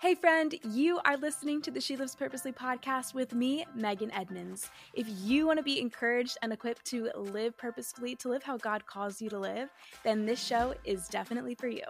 Hey, 0.00 0.14
friend, 0.14 0.54
you 0.70 1.00
are 1.04 1.16
listening 1.16 1.60
to 1.62 1.72
the 1.72 1.80
She 1.80 1.96
Lives 1.96 2.14
Purposefully 2.14 2.54
podcast 2.54 3.14
with 3.14 3.34
me, 3.34 3.66
Megan 3.74 4.12
Edmonds. 4.12 4.70
If 4.94 5.08
you 5.24 5.44
want 5.44 5.56
to 5.56 5.64
be 5.64 5.80
encouraged 5.80 6.38
and 6.40 6.52
equipped 6.52 6.84
to 6.86 7.10
live 7.16 7.56
purposefully, 7.58 8.14
to 8.14 8.28
live 8.28 8.44
how 8.44 8.58
God 8.58 8.86
calls 8.86 9.20
you 9.20 9.28
to 9.30 9.40
live, 9.40 9.70
then 10.04 10.24
this 10.24 10.40
show 10.40 10.72
is 10.84 11.08
definitely 11.08 11.56
for 11.56 11.66
you. 11.66 11.82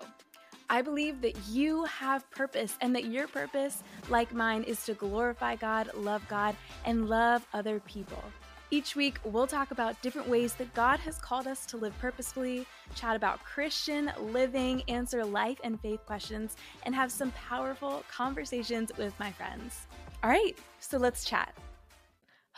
I 0.71 0.80
believe 0.80 1.21
that 1.21 1.36
you 1.48 1.84
have 1.84 2.30
purpose 2.30 2.79
and 2.80 2.96
that 2.96 3.04
your 3.04 3.29
purpose, 3.29 3.82
like 4.09 4.32
mine, 4.32 4.62
is 4.62 4.86
to 4.86 4.95
glorify 4.95 5.56
God, 5.56 5.90
love 5.95 6.27
God, 6.29 6.56
and 6.86 7.11
love 7.11 7.46
other 7.52 7.79
people. 7.80 8.25
Each 8.71 8.95
week, 8.95 9.19
we'll 9.25 9.46
talk 9.46 9.71
about 9.71 10.01
different 10.03 10.29
ways 10.29 10.53
that 10.55 10.75
God 10.75 11.01
has 11.01 11.16
called 11.16 11.46
us 11.46 11.64
to 11.66 11.79
live 11.79 11.98
purposefully, 12.01 12.66
chat 12.95 13.16
about 13.16 13.43
Christian 13.43 14.12
living, 14.21 14.83
answer 14.89 15.25
life 15.25 15.59
and 15.64 15.80
faith 15.80 16.05
questions, 16.05 16.55
and 16.83 16.95
have 16.95 17.11
some 17.11 17.30
powerful 17.30 18.05
conversations 18.11 18.93
with 18.98 19.19
my 19.19 19.33
friends. 19.33 19.87
All 20.23 20.28
right, 20.28 20.55
so 20.80 20.98
let's 20.98 21.25
chat. 21.25 21.55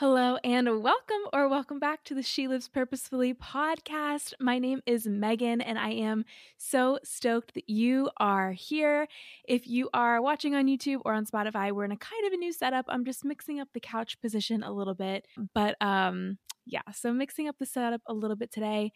Hello 0.00 0.38
and 0.42 0.82
welcome 0.82 1.20
or 1.30 1.46
welcome 1.46 1.78
back 1.78 2.04
to 2.04 2.14
the 2.14 2.22
She 2.22 2.48
Lives 2.48 2.68
Purposefully 2.68 3.34
podcast. 3.34 4.32
My 4.40 4.58
name 4.58 4.80
is 4.86 5.06
Megan 5.06 5.60
and 5.60 5.78
I 5.78 5.90
am 5.90 6.24
so 6.56 6.98
stoked 7.04 7.52
that 7.52 7.68
you 7.68 8.08
are 8.16 8.52
here. 8.52 9.06
If 9.46 9.66
you 9.66 9.90
are 9.92 10.22
watching 10.22 10.54
on 10.54 10.68
YouTube 10.68 11.02
or 11.04 11.12
on 11.12 11.26
Spotify, 11.26 11.70
we're 11.70 11.84
in 11.84 11.92
a 11.92 11.98
kind 11.98 12.26
of 12.26 12.32
a 12.32 12.38
new 12.38 12.50
setup. 12.50 12.86
I'm 12.88 13.04
just 13.04 13.26
mixing 13.26 13.60
up 13.60 13.68
the 13.74 13.80
couch 13.80 14.18
position 14.22 14.62
a 14.62 14.72
little 14.72 14.94
bit. 14.94 15.26
But 15.54 15.76
um 15.82 16.38
yeah, 16.64 16.80
so 16.94 17.12
mixing 17.12 17.46
up 17.46 17.56
the 17.58 17.66
setup 17.66 18.00
a 18.06 18.14
little 18.14 18.36
bit 18.36 18.50
today. 18.50 18.92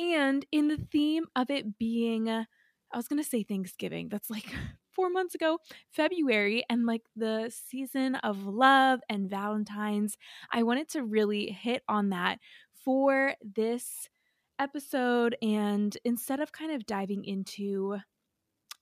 And 0.00 0.44
in 0.50 0.66
the 0.66 0.84
theme 0.90 1.26
of 1.36 1.48
it 1.50 1.78
being 1.78 2.28
I 2.28 2.96
was 2.96 3.06
going 3.06 3.22
to 3.22 3.28
say 3.28 3.44
Thanksgiving. 3.44 4.08
That's 4.08 4.30
like 4.30 4.52
four 4.92 5.10
months 5.10 5.34
ago, 5.34 5.58
February, 5.90 6.64
and 6.68 6.86
like 6.86 7.02
the 7.16 7.52
season 7.68 8.16
of 8.16 8.44
love 8.44 9.00
and 9.08 9.30
Valentine's. 9.30 10.16
I 10.52 10.62
wanted 10.62 10.88
to 10.90 11.04
really 11.04 11.46
hit 11.50 11.82
on 11.88 12.10
that 12.10 12.38
for 12.84 13.34
this 13.42 14.08
episode. 14.58 15.36
And 15.42 15.96
instead 16.04 16.40
of 16.40 16.52
kind 16.52 16.72
of 16.72 16.86
diving 16.86 17.24
into, 17.24 17.98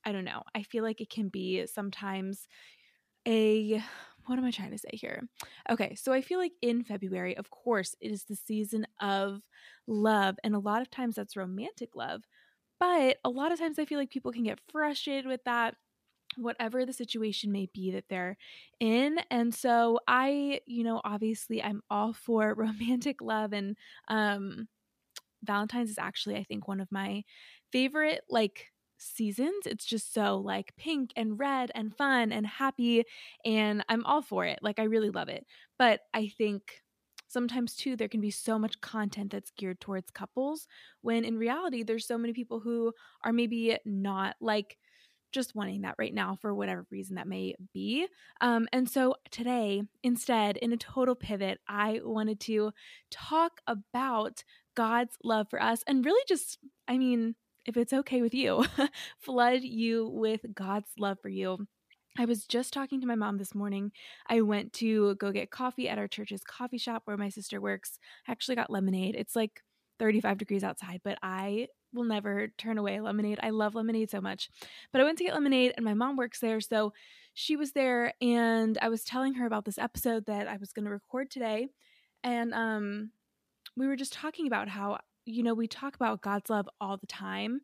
I 0.04 0.12
don't 0.12 0.24
know, 0.24 0.42
I 0.54 0.62
feel 0.62 0.84
like 0.84 1.00
it 1.00 1.10
can 1.10 1.28
be 1.28 1.66
sometimes 1.66 2.46
a 3.26 3.82
what 4.26 4.38
am 4.38 4.44
I 4.44 4.50
trying 4.50 4.72
to 4.72 4.78
say 4.78 4.90
here? 4.92 5.26
Okay, 5.70 5.94
so 5.94 6.12
I 6.12 6.20
feel 6.20 6.38
like 6.38 6.52
in 6.60 6.84
February, 6.84 7.34
of 7.38 7.48
course, 7.48 7.96
it 7.98 8.12
is 8.12 8.24
the 8.24 8.36
season 8.36 8.86
of 9.00 9.40
love, 9.86 10.36
and 10.44 10.54
a 10.54 10.58
lot 10.58 10.82
of 10.82 10.90
times 10.90 11.14
that's 11.14 11.34
romantic 11.34 11.96
love. 11.96 12.24
But 12.78 13.16
a 13.24 13.30
lot 13.30 13.52
of 13.52 13.58
times 13.58 13.78
I 13.78 13.86
feel 13.86 13.98
like 13.98 14.10
people 14.10 14.32
can 14.32 14.44
get 14.44 14.60
frustrated 14.70 15.26
with 15.26 15.42
that 15.44 15.76
whatever 16.38 16.86
the 16.86 16.92
situation 16.92 17.52
may 17.52 17.68
be 17.74 17.90
that 17.92 18.04
they're 18.08 18.36
in. 18.80 19.18
And 19.30 19.54
so 19.54 20.00
I, 20.06 20.60
you 20.66 20.84
know, 20.84 21.00
obviously 21.04 21.62
I'm 21.62 21.82
all 21.90 22.12
for 22.12 22.54
romantic 22.56 23.20
love 23.20 23.52
and 23.52 23.76
um 24.08 24.68
Valentine's 25.42 25.90
is 25.90 25.98
actually 25.98 26.36
I 26.36 26.44
think 26.44 26.66
one 26.66 26.80
of 26.80 26.90
my 26.90 27.22
favorite 27.72 28.22
like 28.28 28.66
seasons. 28.98 29.66
It's 29.66 29.84
just 29.84 30.12
so 30.12 30.38
like 30.38 30.74
pink 30.76 31.12
and 31.16 31.38
red 31.38 31.70
and 31.74 31.96
fun 31.96 32.32
and 32.32 32.46
happy 32.46 33.04
and 33.44 33.84
I'm 33.88 34.04
all 34.04 34.22
for 34.22 34.44
it. 34.44 34.58
Like 34.62 34.78
I 34.80 34.84
really 34.84 35.10
love 35.10 35.28
it. 35.28 35.46
But 35.78 36.00
I 36.12 36.28
think 36.28 36.82
sometimes 37.28 37.76
too 37.76 37.94
there 37.94 38.08
can 38.08 38.20
be 38.20 38.30
so 38.30 38.58
much 38.58 38.80
content 38.80 39.30
that's 39.30 39.50
geared 39.52 39.80
towards 39.80 40.10
couples 40.10 40.66
when 41.02 41.24
in 41.24 41.36
reality 41.38 41.82
there's 41.82 42.06
so 42.06 42.16
many 42.18 42.32
people 42.32 42.58
who 42.58 42.92
are 43.22 43.32
maybe 43.32 43.76
not 43.84 44.34
like 44.40 44.78
just 45.32 45.54
wanting 45.54 45.82
that 45.82 45.96
right 45.98 46.14
now 46.14 46.38
for 46.40 46.54
whatever 46.54 46.86
reason 46.90 47.16
that 47.16 47.28
may 47.28 47.54
be. 47.72 48.06
Um, 48.40 48.68
and 48.72 48.88
so 48.88 49.14
today, 49.30 49.82
instead, 50.02 50.56
in 50.56 50.72
a 50.72 50.76
total 50.76 51.14
pivot, 51.14 51.60
I 51.68 52.00
wanted 52.02 52.40
to 52.40 52.72
talk 53.10 53.60
about 53.66 54.42
God's 54.74 55.16
love 55.22 55.48
for 55.50 55.62
us 55.62 55.82
and 55.86 56.04
really 56.04 56.24
just, 56.28 56.58
I 56.86 56.98
mean, 56.98 57.34
if 57.66 57.76
it's 57.76 57.92
okay 57.92 58.22
with 58.22 58.34
you, 58.34 58.64
flood 59.18 59.62
you 59.62 60.08
with 60.08 60.40
God's 60.54 60.88
love 60.98 61.18
for 61.20 61.28
you. 61.28 61.66
I 62.18 62.24
was 62.24 62.46
just 62.46 62.72
talking 62.72 63.00
to 63.00 63.06
my 63.06 63.14
mom 63.14 63.38
this 63.38 63.54
morning. 63.54 63.92
I 64.28 64.40
went 64.40 64.72
to 64.74 65.14
go 65.16 65.30
get 65.30 65.50
coffee 65.50 65.88
at 65.88 65.98
our 65.98 66.08
church's 66.08 66.42
coffee 66.42 66.78
shop 66.78 67.02
where 67.04 67.16
my 67.16 67.28
sister 67.28 67.60
works. 67.60 67.98
I 68.26 68.32
actually 68.32 68.56
got 68.56 68.70
lemonade. 68.70 69.14
It's 69.16 69.36
like 69.36 69.62
35 69.98 70.38
degrees 70.38 70.64
outside, 70.64 71.00
but 71.04 71.18
I 71.22 71.68
will 71.92 72.04
never 72.04 72.48
turn 72.58 72.78
away 72.78 73.00
lemonade. 73.00 73.40
I 73.42 73.50
love 73.50 73.74
lemonade 73.74 74.10
so 74.10 74.20
much. 74.20 74.50
But 74.92 75.00
I 75.00 75.04
went 75.04 75.18
to 75.18 75.24
get 75.24 75.34
lemonade 75.34 75.74
and 75.76 75.84
my 75.84 75.94
mom 75.94 76.16
works 76.16 76.40
there. 76.40 76.60
So 76.60 76.92
she 77.34 77.56
was 77.56 77.72
there 77.72 78.12
and 78.20 78.76
I 78.82 78.88
was 78.88 79.04
telling 79.04 79.34
her 79.34 79.46
about 79.46 79.64
this 79.64 79.78
episode 79.78 80.26
that 80.26 80.48
I 80.48 80.56
was 80.56 80.72
going 80.72 80.84
to 80.84 80.90
record 80.90 81.30
today. 81.30 81.68
And 82.24 82.52
um 82.52 83.10
we 83.76 83.86
were 83.86 83.96
just 83.96 84.12
talking 84.12 84.46
about 84.46 84.68
how, 84.68 84.98
you 85.24 85.42
know, 85.42 85.54
we 85.54 85.68
talk 85.68 85.94
about 85.94 86.20
God's 86.20 86.50
love 86.50 86.68
all 86.80 86.96
the 86.96 87.06
time. 87.06 87.60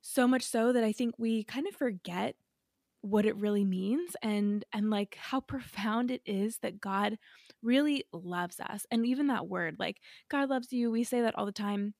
So 0.00 0.26
much 0.26 0.42
so 0.42 0.72
that 0.72 0.84
I 0.84 0.92
think 0.92 1.14
we 1.18 1.44
kind 1.44 1.66
of 1.66 1.74
forget 1.74 2.34
what 3.00 3.24
it 3.24 3.36
really 3.36 3.64
means 3.64 4.16
and 4.22 4.64
and 4.72 4.90
like 4.90 5.16
how 5.20 5.40
profound 5.40 6.10
it 6.10 6.20
is 6.26 6.58
that 6.58 6.80
God 6.80 7.18
really 7.62 8.04
loves 8.12 8.60
us. 8.60 8.86
And 8.90 9.06
even 9.06 9.28
that 9.28 9.48
word, 9.48 9.76
like 9.78 10.00
God 10.28 10.50
loves 10.50 10.72
you, 10.72 10.90
we 10.90 11.04
say 11.04 11.20
that 11.20 11.36
all 11.36 11.46
the 11.46 11.52
time 11.52 11.94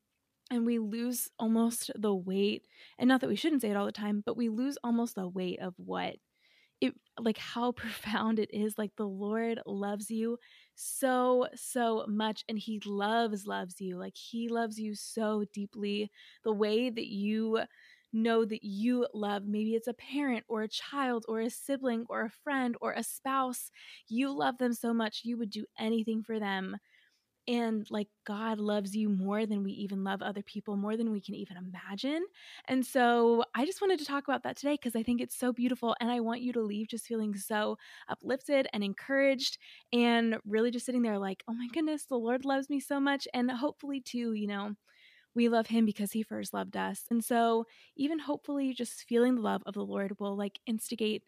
and 0.51 0.65
we 0.67 0.79
lose 0.79 1.29
almost 1.39 1.91
the 1.97 2.15
weight 2.15 2.67
and 2.99 3.09
not 3.09 3.21
that 3.21 3.29
we 3.29 3.37
shouldn't 3.37 3.63
say 3.63 3.71
it 3.71 3.77
all 3.77 3.87
the 3.87 3.93
time 3.93 4.23
but 4.25 4.37
we 4.37 4.49
lose 4.49 4.79
almost 4.85 5.15
the 5.15 5.29
weight 5.29 5.61
of 5.61 5.75
what 5.77 6.17
it 6.81 6.95
like 7.19 7.39
how 7.39 7.73
profound 7.75 8.39
it 8.39 8.51
is 8.53 8.79
like 8.79 8.93
the 8.97 9.07
lord 9.09 9.61
loves 9.67 10.11
you 10.11 10.39
so 10.75 11.47
so 11.55 12.05
much 12.09 12.45
and 12.49 12.59
he 12.59 12.81
loves 12.87 13.47
loves 13.47 13.81
you 13.81 13.97
like 13.99 14.17
he 14.17 14.49
loves 14.49 14.79
you 14.79 14.95
so 14.95 15.45
deeply 15.53 16.11
the 16.45 16.53
way 16.53 16.91
that 16.91 17.09
you 17.09 17.61
know 18.13 18.45
that 18.45 18.65
you 18.65 19.07
love 19.13 19.45
maybe 19.47 19.75
it's 19.75 19.89
a 19.89 19.93
parent 19.95 20.45
or 20.49 20.63
a 20.63 20.69
child 20.69 21.25
or 21.29 21.41
a 21.41 21.51
sibling 21.51 22.07
or 22.09 22.23
a 22.25 22.31
friend 22.31 22.75
or 22.81 22.93
a 22.93 23.03
spouse 23.03 23.71
you 24.09 24.31
love 24.31 24.57
them 24.59 24.73
so 24.73 24.95
much 24.95 25.23
you 25.25 25.37
would 25.37 25.51
do 25.51 25.67
anything 25.79 26.23
for 26.23 26.39
them 26.41 26.77
and 27.49 27.91
like 27.91 28.09
God 28.27 28.61
loves 28.61 28.95
you 28.95 29.09
more 29.09 29.47
than 29.47 29.65
we 29.65 29.73
even 29.73 30.05
love 30.05 30.23
other 30.23 30.43
people, 30.43 30.77
more 30.77 30.97
than 30.97 31.11
we 31.11 31.21
can 31.23 31.35
even 31.35 31.57
imagine. 31.57 32.25
And 32.67 32.87
so 32.87 33.45
I 33.55 33.65
just 33.67 33.81
wanted 33.81 33.99
to 34.01 34.05
talk 34.05 34.25
about 34.29 34.45
that 34.45 34.57
today 34.57 34.75
because 34.75 34.95
I 34.95 35.03
think 35.03 35.21
it's 35.21 35.37
so 35.37 35.53
beautiful. 35.53 35.97
And 36.01 36.11
I 36.11 36.21
want 36.21 36.43
you 36.43 36.53
to 36.53 36.61
leave 36.61 36.89
just 36.89 37.07
feeling 37.07 37.35
so 37.35 37.79
uplifted 38.09 38.69
and 38.73 38.85
encouraged 38.85 39.59
and 39.93 40.39
really 40.47 40.71
just 40.71 40.87
sitting 40.87 41.03
there 41.03 41.19
like, 41.19 41.43
oh 41.49 41.55
my 41.55 41.69
goodness, 41.73 42.05
the 42.05 42.19
Lord 42.19 42.45
loves 42.45 42.71
me 42.71 42.81
so 42.81 43.01
much. 43.01 43.27
And 43.35 43.51
hopefully, 43.51 44.01
too, 44.01 44.35
you 44.35 44.47
know, 44.47 44.75
we 45.35 45.49
love 45.49 45.69
him 45.69 45.85
because 45.85 46.13
he 46.13 46.23
first 46.23 46.53
loved 46.55 46.77
us. 46.77 47.05
And 47.11 47.25
so, 47.25 47.67
even 47.97 48.19
hopefully, 48.19 48.73
just 48.75 49.05
feeling 49.05 49.37
the 49.37 49.43
love 49.43 49.63
of 49.67 49.75
the 49.75 49.85
Lord 49.85 50.19
will 50.19 50.37
like 50.37 50.59
instigate 50.67 51.25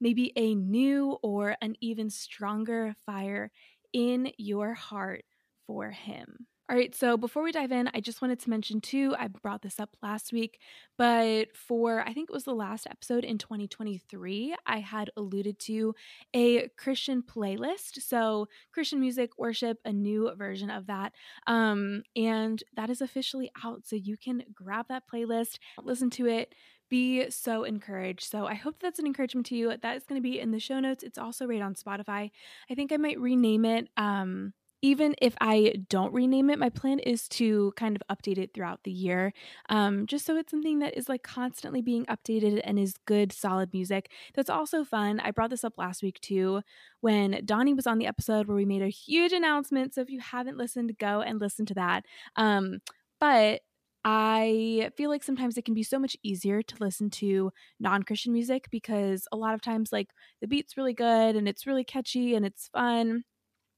maybe 0.00 0.32
a 0.36 0.54
new 0.54 1.18
or 1.22 1.56
an 1.62 1.76
even 1.80 2.10
stronger 2.10 2.94
fire 3.06 3.50
in 3.92 4.32
your 4.38 4.74
heart 4.74 5.24
for 5.70 5.92
him. 5.92 6.48
All 6.68 6.76
right, 6.76 6.92
so 6.92 7.16
before 7.16 7.44
we 7.44 7.52
dive 7.52 7.70
in, 7.70 7.88
I 7.94 8.00
just 8.00 8.20
wanted 8.20 8.40
to 8.40 8.50
mention 8.50 8.80
too, 8.80 9.14
I 9.16 9.28
brought 9.28 9.62
this 9.62 9.78
up 9.78 9.90
last 10.02 10.32
week, 10.32 10.58
but 10.98 11.56
for 11.56 12.00
I 12.00 12.12
think 12.12 12.28
it 12.28 12.32
was 12.32 12.42
the 12.42 12.54
last 12.54 12.88
episode 12.90 13.24
in 13.24 13.38
2023, 13.38 14.56
I 14.66 14.78
had 14.78 15.10
alluded 15.16 15.60
to 15.60 15.94
a 16.34 16.68
Christian 16.76 17.22
playlist. 17.22 18.02
So, 18.02 18.48
Christian 18.72 18.98
music, 18.98 19.30
worship, 19.38 19.78
a 19.84 19.92
new 19.92 20.32
version 20.36 20.70
of 20.70 20.88
that. 20.88 21.12
Um, 21.46 22.02
and 22.16 22.62
that 22.74 22.90
is 22.90 23.00
officially 23.00 23.50
out. 23.64 23.86
So, 23.86 23.94
you 23.94 24.16
can 24.16 24.42
grab 24.52 24.86
that 24.88 25.04
playlist, 25.12 25.58
listen 25.82 26.10
to 26.10 26.26
it, 26.26 26.54
be 26.88 27.30
so 27.30 27.62
encouraged. 27.62 28.28
So 28.28 28.46
I 28.46 28.54
hope 28.54 28.80
that's 28.80 28.98
an 28.98 29.06
encouragement 29.06 29.46
to 29.46 29.56
you. 29.56 29.72
That 29.80 29.96
is 29.96 30.04
going 30.04 30.20
to 30.20 30.28
be 30.28 30.40
in 30.40 30.50
the 30.50 30.58
show 30.58 30.80
notes. 30.80 31.04
It's 31.04 31.18
also 31.18 31.46
right 31.46 31.62
on 31.62 31.74
Spotify. 31.74 32.30
I 32.68 32.74
think 32.74 32.90
I 32.90 32.96
might 32.96 33.20
rename 33.20 33.64
it 33.64 33.88
um 33.96 34.52
even 34.82 35.14
if 35.20 35.34
I 35.40 35.74
don't 35.88 36.12
rename 36.12 36.48
it, 36.50 36.58
my 36.58 36.70
plan 36.70 36.98
is 37.00 37.28
to 37.30 37.72
kind 37.76 37.96
of 37.96 38.02
update 38.16 38.38
it 38.38 38.54
throughout 38.54 38.82
the 38.84 38.90
year, 38.90 39.32
um, 39.68 40.06
just 40.06 40.24
so 40.24 40.36
it's 40.36 40.50
something 40.50 40.78
that 40.80 40.96
is 40.96 41.08
like 41.08 41.22
constantly 41.22 41.82
being 41.82 42.06
updated 42.06 42.60
and 42.64 42.78
is 42.78 42.94
good, 43.06 43.32
solid 43.32 43.72
music. 43.72 44.10
That's 44.34 44.50
also 44.50 44.84
fun. 44.84 45.20
I 45.20 45.32
brought 45.32 45.50
this 45.50 45.64
up 45.64 45.74
last 45.76 46.02
week 46.02 46.20
too 46.20 46.62
when 47.00 47.42
Donnie 47.44 47.74
was 47.74 47.86
on 47.86 47.98
the 47.98 48.06
episode 48.06 48.46
where 48.46 48.56
we 48.56 48.64
made 48.64 48.82
a 48.82 48.88
huge 48.88 49.32
announcement. 49.32 49.94
So 49.94 50.00
if 50.00 50.10
you 50.10 50.20
haven't 50.20 50.56
listened, 50.58 50.96
go 50.98 51.20
and 51.20 51.40
listen 51.40 51.66
to 51.66 51.74
that. 51.74 52.04
Um, 52.36 52.78
but 53.20 53.60
I 54.02 54.90
feel 54.96 55.10
like 55.10 55.22
sometimes 55.22 55.58
it 55.58 55.64
can 55.66 55.74
be 55.74 55.82
so 55.82 55.98
much 55.98 56.16
easier 56.22 56.62
to 56.62 56.76
listen 56.80 57.10
to 57.10 57.52
non 57.78 58.02
Christian 58.02 58.32
music 58.32 58.68
because 58.70 59.28
a 59.30 59.36
lot 59.36 59.52
of 59.54 59.60
times, 59.60 59.92
like, 59.92 60.08
the 60.40 60.48
beat's 60.48 60.76
really 60.78 60.94
good 60.94 61.36
and 61.36 61.46
it's 61.46 61.66
really 61.66 61.84
catchy 61.84 62.34
and 62.34 62.46
it's 62.46 62.68
fun 62.68 63.24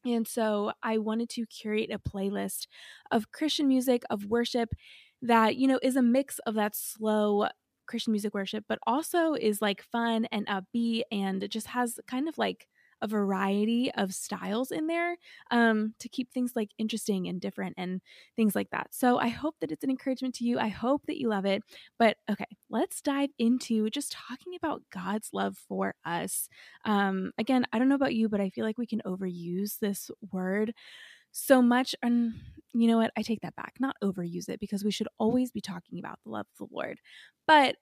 and 0.04 0.26
so 0.26 0.72
I 0.82 0.98
wanted 0.98 1.28
to 1.30 1.46
curate 1.46 1.90
a 1.92 1.98
playlist 1.98 2.66
of 3.10 3.30
Christian 3.32 3.68
music, 3.68 4.02
of 4.10 4.26
worship 4.26 4.74
that, 5.22 5.56
you 5.56 5.68
know, 5.68 5.78
is 5.82 5.96
a 5.96 6.02
mix 6.02 6.38
of 6.40 6.54
that 6.54 6.74
slow 6.74 7.48
Christian 7.86 8.12
music 8.12 8.34
worship, 8.34 8.64
but 8.68 8.78
also 8.86 9.34
is 9.34 9.62
like 9.62 9.82
fun 9.82 10.26
and 10.32 10.46
upbeat 10.46 11.02
and 11.12 11.48
just 11.50 11.68
has 11.68 11.98
kind 12.06 12.28
of 12.28 12.38
like 12.38 12.66
a 13.02 13.08
variety 13.08 13.90
of 13.96 14.14
styles 14.14 14.70
in 14.70 14.86
there 14.86 15.16
um, 15.50 15.94
to 15.98 16.08
keep 16.08 16.32
things 16.32 16.52
like 16.54 16.70
interesting 16.78 17.28
and 17.28 17.40
different 17.40 17.74
and 17.76 18.00
things 18.36 18.54
like 18.54 18.70
that. 18.70 18.88
So 18.92 19.18
I 19.18 19.28
hope 19.28 19.56
that 19.60 19.72
it's 19.72 19.84
an 19.84 19.90
encouragement 19.90 20.34
to 20.36 20.44
you. 20.44 20.58
I 20.58 20.68
hope 20.68 21.02
that 21.06 21.18
you 21.18 21.28
love 21.28 21.44
it. 21.44 21.62
But 21.98 22.16
okay, 22.30 22.46
let's 22.70 23.02
dive 23.02 23.30
into 23.38 23.90
just 23.90 24.12
talking 24.12 24.54
about 24.54 24.82
God's 24.92 25.30
love 25.32 25.58
for 25.68 25.94
us. 26.04 26.48
Um, 26.84 27.32
again, 27.36 27.66
I 27.72 27.78
don't 27.78 27.88
know 27.88 27.96
about 27.96 28.14
you, 28.14 28.28
but 28.28 28.40
I 28.40 28.50
feel 28.50 28.64
like 28.64 28.78
we 28.78 28.86
can 28.86 29.02
overuse 29.04 29.78
this 29.80 30.10
word 30.30 30.72
so 31.32 31.60
much. 31.60 31.94
And 32.02 32.34
you 32.72 32.86
know 32.86 32.98
what? 32.98 33.10
I 33.16 33.22
take 33.22 33.40
that 33.40 33.56
back. 33.56 33.74
Not 33.80 33.96
overuse 34.02 34.48
it 34.48 34.60
because 34.60 34.84
we 34.84 34.90
should 34.92 35.08
always 35.18 35.50
be 35.50 35.60
talking 35.60 35.98
about 35.98 36.20
the 36.24 36.30
love 36.30 36.46
of 36.60 36.68
the 36.68 36.74
Lord. 36.74 37.00
But 37.46 37.76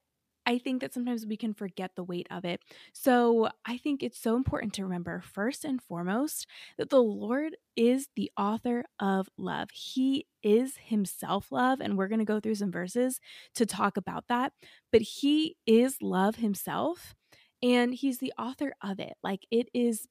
I 0.46 0.58
think 0.58 0.80
that 0.80 0.94
sometimes 0.94 1.26
we 1.26 1.36
can 1.36 1.54
forget 1.54 1.92
the 1.94 2.04
weight 2.04 2.26
of 2.30 2.44
it. 2.44 2.60
So 2.92 3.50
I 3.66 3.76
think 3.76 4.02
it's 4.02 4.18
so 4.18 4.36
important 4.36 4.72
to 4.74 4.82
remember, 4.84 5.20
first 5.20 5.64
and 5.64 5.80
foremost, 5.80 6.46
that 6.78 6.90
the 6.90 7.02
Lord 7.02 7.56
is 7.76 8.08
the 8.16 8.30
author 8.36 8.84
of 8.98 9.28
love. 9.36 9.70
He 9.70 10.26
is 10.42 10.76
himself 10.82 11.52
love. 11.52 11.80
And 11.80 11.96
we're 11.96 12.08
going 12.08 12.20
to 12.20 12.24
go 12.24 12.40
through 12.40 12.56
some 12.56 12.72
verses 12.72 13.20
to 13.54 13.66
talk 13.66 13.96
about 13.96 14.24
that. 14.28 14.52
But 14.90 15.02
he 15.02 15.56
is 15.66 15.98
love 16.00 16.36
himself. 16.36 17.14
And 17.62 17.94
he's 17.94 18.18
the 18.18 18.32
author 18.38 18.72
of 18.82 18.98
it. 18.98 19.14
Like 19.22 19.46
it 19.50 19.68
is 19.74 20.08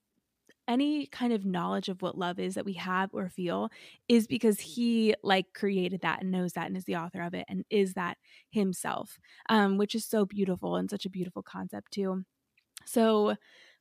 any 0.70 1.08
kind 1.08 1.34
of 1.34 1.46
knowledge 1.46 1.90
of 1.90 2.02
what 2.02 2.18
love 2.18 2.40
is 2.40 2.54
that 2.54 2.64
we 2.64 2.74
have 2.74 3.10
or 3.12 3.28
feel 3.28 3.70
is 4.08 4.28
because 4.28 4.60
he 4.60 5.14
like 5.24 5.48
created 5.54 6.02
that 6.02 6.22
and 6.22 6.32
knows 6.32 6.54
that 6.54 6.68
and 6.68 6.78
is 6.78 6.86
the 6.86 6.96
author 6.96 7.22
of 7.22 7.34
it 7.34 7.46
and 7.50 7.66
is 7.70 7.96
that 7.96 8.18
himself 8.52 9.18
um, 9.50 9.78
which 9.78 9.96
is 9.96 10.06
so 10.06 10.26
beautiful 10.26 10.76
and 10.78 10.90
such 10.90 11.06
a 11.06 11.10
beautiful 11.10 11.42
concept 11.42 11.92
too. 11.92 12.24
So 12.86 13.36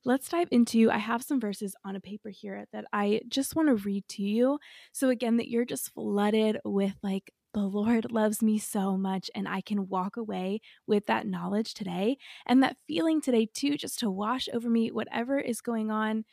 let's 0.05 0.29
dive 0.29 0.47
into 0.51 0.89
i 0.89 0.97
have 0.97 1.21
some 1.21 1.41
verses 1.41 1.75
on 1.83 1.93
a 1.93 1.99
paper 1.99 2.29
here 2.29 2.63
that 2.71 2.85
i 2.93 3.19
just 3.27 3.53
want 3.55 3.67
to 3.67 3.75
read 3.75 4.07
to 4.07 4.23
you. 4.23 4.57
So 4.91 5.09
again 5.09 5.37
that 5.37 5.49
you're 5.49 5.65
just 5.65 5.93
flooded 5.93 6.57
with 6.65 6.95
like 7.03 7.31
the 7.53 7.61
Lord 7.61 8.11
loves 8.11 8.43
me 8.43 8.59
so 8.59 8.95
much, 8.95 9.31
and 9.33 9.47
I 9.47 9.61
can 9.61 9.89
walk 9.89 10.17
away 10.17 10.61
with 10.85 11.07
that 11.07 11.25
knowledge 11.25 11.73
today 11.73 12.17
and 12.45 12.61
that 12.61 12.77
feeling 12.87 13.21
today, 13.21 13.47
too, 13.51 13.75
just 13.75 13.99
to 13.99 14.11
wash 14.11 14.47
over 14.53 14.69
me 14.69 14.91
whatever 14.91 15.39
is 15.39 15.61
going 15.61 15.89
on 15.89 16.25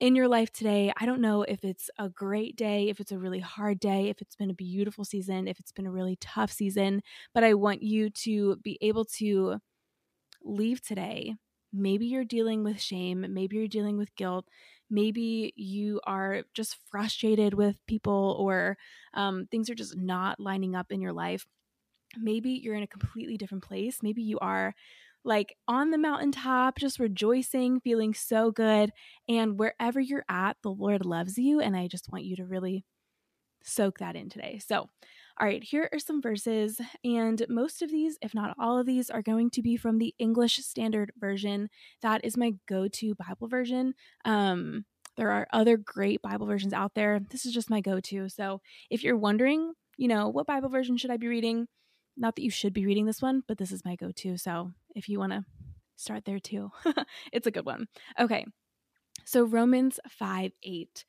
in 0.00 0.14
your 0.14 0.28
life 0.28 0.52
today. 0.52 0.92
I 0.96 1.06
don't 1.06 1.20
know 1.20 1.42
if 1.42 1.64
it's 1.64 1.90
a 1.98 2.08
great 2.08 2.56
day, 2.56 2.88
if 2.88 3.00
it's 3.00 3.12
a 3.12 3.18
really 3.18 3.40
hard 3.40 3.80
day, 3.80 4.08
if 4.08 4.20
it's 4.20 4.36
been 4.36 4.50
a 4.50 4.54
beautiful 4.54 5.04
season, 5.04 5.48
if 5.48 5.58
it's 5.58 5.72
been 5.72 5.86
a 5.86 5.90
really 5.90 6.16
tough 6.16 6.52
season, 6.52 7.02
but 7.34 7.44
I 7.44 7.54
want 7.54 7.82
you 7.82 8.10
to 8.10 8.56
be 8.56 8.78
able 8.82 9.04
to 9.16 9.58
leave 10.42 10.82
today. 10.82 11.34
Maybe 11.72 12.06
you're 12.06 12.24
dealing 12.24 12.64
with 12.64 12.80
shame, 12.80 13.26
maybe 13.34 13.56
you're 13.56 13.68
dealing 13.68 13.98
with 13.98 14.14
guilt, 14.16 14.48
maybe 14.88 15.52
you 15.56 16.00
are 16.06 16.44
just 16.54 16.78
frustrated 16.86 17.54
with 17.54 17.84
people 17.86 18.36
or 18.38 18.78
um, 19.14 19.46
things 19.50 19.68
are 19.68 19.74
just 19.74 19.96
not 19.96 20.40
lining 20.40 20.74
up 20.74 20.92
in 20.92 21.00
your 21.00 21.12
life. 21.12 21.46
Maybe 22.16 22.50
you're 22.52 22.74
in 22.74 22.82
a 22.82 22.86
completely 22.86 23.36
different 23.36 23.64
place. 23.64 24.02
Maybe 24.02 24.22
you 24.22 24.38
are 24.38 24.74
like 25.26 25.56
on 25.66 25.90
the 25.90 25.98
mountaintop, 25.98 26.78
just 26.78 27.00
rejoicing, 27.00 27.80
feeling 27.80 28.14
so 28.14 28.50
good. 28.50 28.92
And 29.28 29.58
wherever 29.58 30.00
you're 30.00 30.24
at, 30.28 30.56
the 30.62 30.70
Lord 30.70 31.04
loves 31.04 31.36
you. 31.36 31.60
And 31.60 31.76
I 31.76 31.88
just 31.88 32.10
want 32.10 32.24
you 32.24 32.36
to 32.36 32.46
really 32.46 32.84
soak 33.62 33.98
that 33.98 34.16
in 34.16 34.28
today. 34.30 34.60
So, 34.64 34.88
all 35.38 35.46
right, 35.46 35.62
here 35.62 35.90
are 35.92 35.98
some 35.98 36.22
verses. 36.22 36.80
And 37.04 37.44
most 37.48 37.82
of 37.82 37.90
these, 37.90 38.16
if 38.22 38.34
not 38.34 38.54
all 38.58 38.78
of 38.78 38.86
these, 38.86 39.10
are 39.10 39.22
going 39.22 39.50
to 39.50 39.62
be 39.62 39.76
from 39.76 39.98
the 39.98 40.14
English 40.18 40.58
Standard 40.58 41.12
Version. 41.18 41.68
That 42.02 42.24
is 42.24 42.36
my 42.36 42.52
go 42.68 42.88
to 42.88 43.14
Bible 43.16 43.48
version. 43.48 43.94
Um, 44.24 44.84
there 45.16 45.30
are 45.30 45.48
other 45.52 45.76
great 45.76 46.22
Bible 46.22 46.46
versions 46.46 46.72
out 46.72 46.94
there. 46.94 47.20
This 47.30 47.44
is 47.44 47.52
just 47.52 47.70
my 47.70 47.80
go 47.80 48.00
to. 48.00 48.28
So, 48.28 48.60
if 48.90 49.02
you're 49.02 49.16
wondering, 49.16 49.72
you 49.96 50.08
know, 50.08 50.28
what 50.28 50.46
Bible 50.46 50.68
version 50.68 50.96
should 50.96 51.10
I 51.10 51.16
be 51.16 51.26
reading? 51.26 51.66
Not 52.16 52.36
that 52.36 52.42
you 52.42 52.50
should 52.50 52.72
be 52.72 52.86
reading 52.86 53.06
this 53.06 53.20
one, 53.20 53.42
but 53.46 53.58
this 53.58 53.72
is 53.72 53.84
my 53.84 53.94
go 53.94 54.10
to. 54.10 54.38
So 54.38 54.72
if 54.96 55.08
you 55.08 55.20
want 55.20 55.32
to 55.32 55.44
start 55.94 56.24
there 56.24 56.40
too, 56.40 56.72
it's 57.32 57.46
a 57.46 57.52
good 57.52 57.66
one. 57.66 57.86
Okay. 58.18 58.44
So 59.24 59.44
Romans 59.44 60.00
5 60.08 60.52
8. 60.62 61.04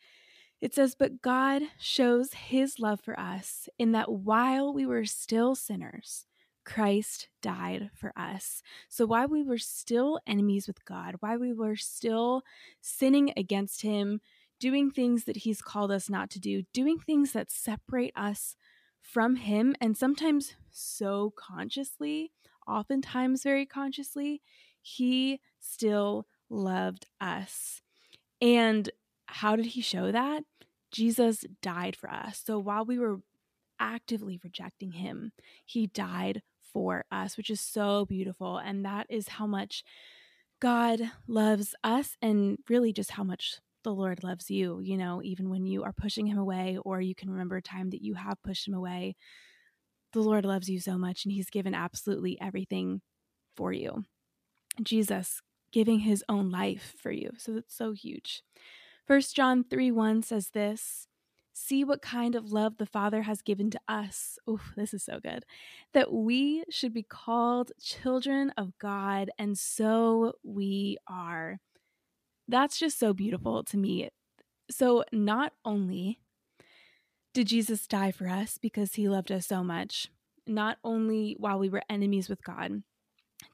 It 0.59 0.73
says, 0.73 0.95
But 0.95 1.21
God 1.21 1.61
shows 1.79 2.33
his 2.33 2.79
love 2.79 2.99
for 3.01 3.19
us 3.19 3.69
in 3.77 3.91
that 3.93 4.11
while 4.11 4.73
we 4.73 4.85
were 4.85 5.05
still 5.05 5.55
sinners, 5.55 6.25
Christ 6.65 7.29
died 7.41 7.91
for 7.95 8.11
us. 8.17 8.61
So 8.89 9.05
while 9.05 9.27
we 9.27 9.43
were 9.43 9.57
still 9.57 10.19
enemies 10.27 10.67
with 10.67 10.83
God, 10.83 11.15
while 11.19 11.39
we 11.39 11.53
were 11.53 11.75
still 11.75 12.41
sinning 12.81 13.31
against 13.37 13.83
him, 13.83 14.19
doing 14.59 14.89
things 14.89 15.25
that 15.25 15.37
he's 15.37 15.61
called 15.61 15.91
us 15.91 16.09
not 16.09 16.29
to 16.31 16.39
do, 16.39 16.63
doing 16.73 16.99
things 16.99 17.31
that 17.33 17.51
separate 17.51 18.11
us 18.15 18.55
from 19.01 19.37
him 19.37 19.75
and 19.79 19.95
sometimes 19.95 20.55
so 20.69 21.33
consciously, 21.37 22.31
oftentimes 22.67 23.43
very 23.43 23.65
consciously, 23.65 24.41
he 24.81 25.39
still 25.59 26.27
loved 26.49 27.05
us. 27.19 27.81
And 28.41 28.89
how 29.27 29.55
did 29.55 29.67
he 29.67 29.81
show 29.81 30.11
that? 30.11 30.43
Jesus 30.91 31.43
died 31.61 31.95
for 31.95 32.09
us. 32.09 32.41
So 32.45 32.59
while 32.59 32.85
we 32.85 32.97
were 32.97 33.19
actively 33.79 34.39
rejecting 34.43 34.93
him, 34.93 35.31
he 35.65 35.87
died 35.87 36.41
for 36.73 37.05
us, 37.11 37.37
which 37.37 37.49
is 37.49 37.61
so 37.61 38.05
beautiful. 38.05 38.57
And 38.57 38.85
that 38.85 39.07
is 39.09 39.27
how 39.27 39.47
much 39.47 39.83
God 40.59 41.01
loves 41.27 41.75
us 41.83 42.17
and 42.21 42.57
really 42.69 42.93
just 42.93 43.11
how 43.11 43.23
much 43.23 43.59
the 43.83 43.93
Lord 43.93 44.23
loves 44.23 44.49
you, 44.49 44.79
you 44.79 44.97
know, 44.97 45.21
even 45.23 45.49
when 45.49 45.65
you 45.65 45.83
are 45.83 45.93
pushing 45.93 46.25
him 46.27 46.37
away, 46.37 46.77
or 46.83 46.99
you 46.99 47.15
can 47.15 47.29
remember 47.29 47.57
a 47.57 47.61
time 47.61 47.91
that 47.91 48.01
you 48.01 48.15
have 48.15 48.41
pushed 48.43 48.67
him 48.67 48.73
away. 48.73 49.15
The 50.13 50.21
Lord 50.21 50.45
loves 50.45 50.69
you 50.69 50.79
so 50.79 50.97
much, 50.97 51.25
and 51.25 51.31
he's 51.31 51.49
given 51.49 51.73
absolutely 51.73 52.39
everything 52.41 53.01
for 53.55 53.71
you. 53.71 54.05
Jesus 54.81 55.41
giving 55.71 55.99
his 55.99 56.23
own 56.29 56.49
life 56.49 56.95
for 57.01 57.11
you. 57.11 57.31
So 57.37 57.53
that's 57.53 57.75
so 57.75 57.91
huge. 57.91 58.43
First 59.05 59.35
John 59.35 59.63
3 59.63 59.91
1 59.91 60.23
says 60.23 60.49
this 60.49 61.07
See 61.53 61.83
what 61.83 62.01
kind 62.03 62.35
of 62.35 62.51
love 62.51 62.77
the 62.77 62.85
Father 62.85 63.23
has 63.23 63.41
given 63.41 63.71
to 63.71 63.79
us. 63.87 64.37
Oh, 64.47 64.59
this 64.75 64.93
is 64.93 65.03
so 65.03 65.19
good. 65.19 65.43
That 65.93 66.13
we 66.13 66.63
should 66.69 66.93
be 66.93 67.03
called 67.03 67.71
children 67.81 68.51
of 68.57 68.77
God, 68.77 69.31
and 69.39 69.57
so 69.57 70.33
we 70.43 70.97
are 71.07 71.59
that's 72.47 72.79
just 72.79 72.99
so 72.99 73.13
beautiful 73.13 73.63
to 73.65 73.77
me. 73.77 74.09
So, 74.69 75.03
not 75.11 75.53
only 75.65 76.19
did 77.37 77.45
Jesus 77.45 77.85
die 77.85 78.09
for 78.09 78.27
us 78.27 78.57
because 78.57 78.95
he 78.95 79.07
loved 79.07 79.31
us 79.31 79.45
so 79.45 79.63
much, 79.63 80.09
not 80.47 80.79
only 80.83 81.35
while 81.37 81.59
we 81.59 81.69
were 81.69 81.83
enemies 81.87 82.29
with 82.29 82.43
God, 82.43 82.81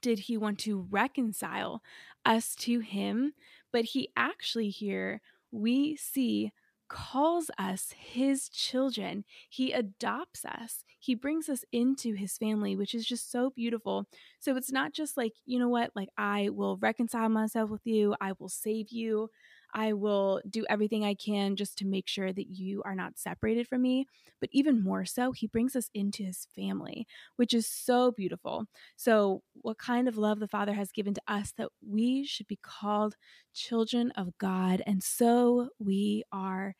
did 0.00 0.20
he 0.20 0.38
want 0.38 0.58
to 0.60 0.86
reconcile 0.90 1.82
us 2.24 2.54
to 2.60 2.80
him, 2.80 3.34
but 3.74 3.84
he 3.84 4.08
actually 4.16 4.70
here 4.70 5.20
we 5.52 5.96
see 5.96 6.50
calls 6.88 7.50
us 7.58 7.92
his 7.94 8.48
children. 8.48 9.24
He 9.50 9.72
adopts 9.72 10.46
us. 10.46 10.82
He 10.98 11.14
brings 11.14 11.50
us 11.50 11.62
into 11.70 12.14
his 12.14 12.38
family, 12.38 12.76
which 12.76 12.94
is 12.94 13.04
just 13.04 13.30
so 13.30 13.50
beautiful. 13.50 14.06
So 14.40 14.56
it's 14.56 14.72
not 14.72 14.94
just 14.94 15.18
like, 15.18 15.34
you 15.44 15.58
know 15.58 15.68
what, 15.68 15.90
like 15.94 16.08
I 16.16 16.48
will 16.48 16.78
reconcile 16.78 17.28
myself 17.28 17.68
with 17.68 17.84
you, 17.84 18.14
I 18.18 18.32
will 18.38 18.48
save 18.48 18.88
you. 18.92 19.28
I 19.74 19.92
will 19.92 20.40
do 20.48 20.64
everything 20.70 21.04
I 21.04 21.14
can 21.14 21.56
just 21.56 21.76
to 21.78 21.86
make 21.86 22.06
sure 22.06 22.32
that 22.32 22.48
you 22.48 22.82
are 22.84 22.94
not 22.94 23.18
separated 23.18 23.66
from 23.66 23.82
me. 23.82 24.06
But 24.40 24.50
even 24.52 24.82
more 24.82 25.04
so, 25.04 25.32
he 25.32 25.46
brings 25.48 25.74
us 25.74 25.90
into 25.94 26.22
his 26.22 26.46
family, 26.54 27.06
which 27.36 27.52
is 27.52 27.66
so 27.66 28.12
beautiful. 28.12 28.66
So, 28.96 29.42
what 29.62 29.78
kind 29.78 30.06
of 30.08 30.16
love 30.16 30.38
the 30.38 30.48
Father 30.48 30.74
has 30.74 30.92
given 30.92 31.14
to 31.14 31.22
us 31.26 31.52
that 31.58 31.70
we 31.86 32.24
should 32.24 32.46
be 32.46 32.58
called 32.62 33.16
children 33.54 34.12
of 34.12 34.36
God. 34.38 34.82
And 34.86 35.02
so 35.02 35.70
we 35.78 36.24
are. 36.32 36.74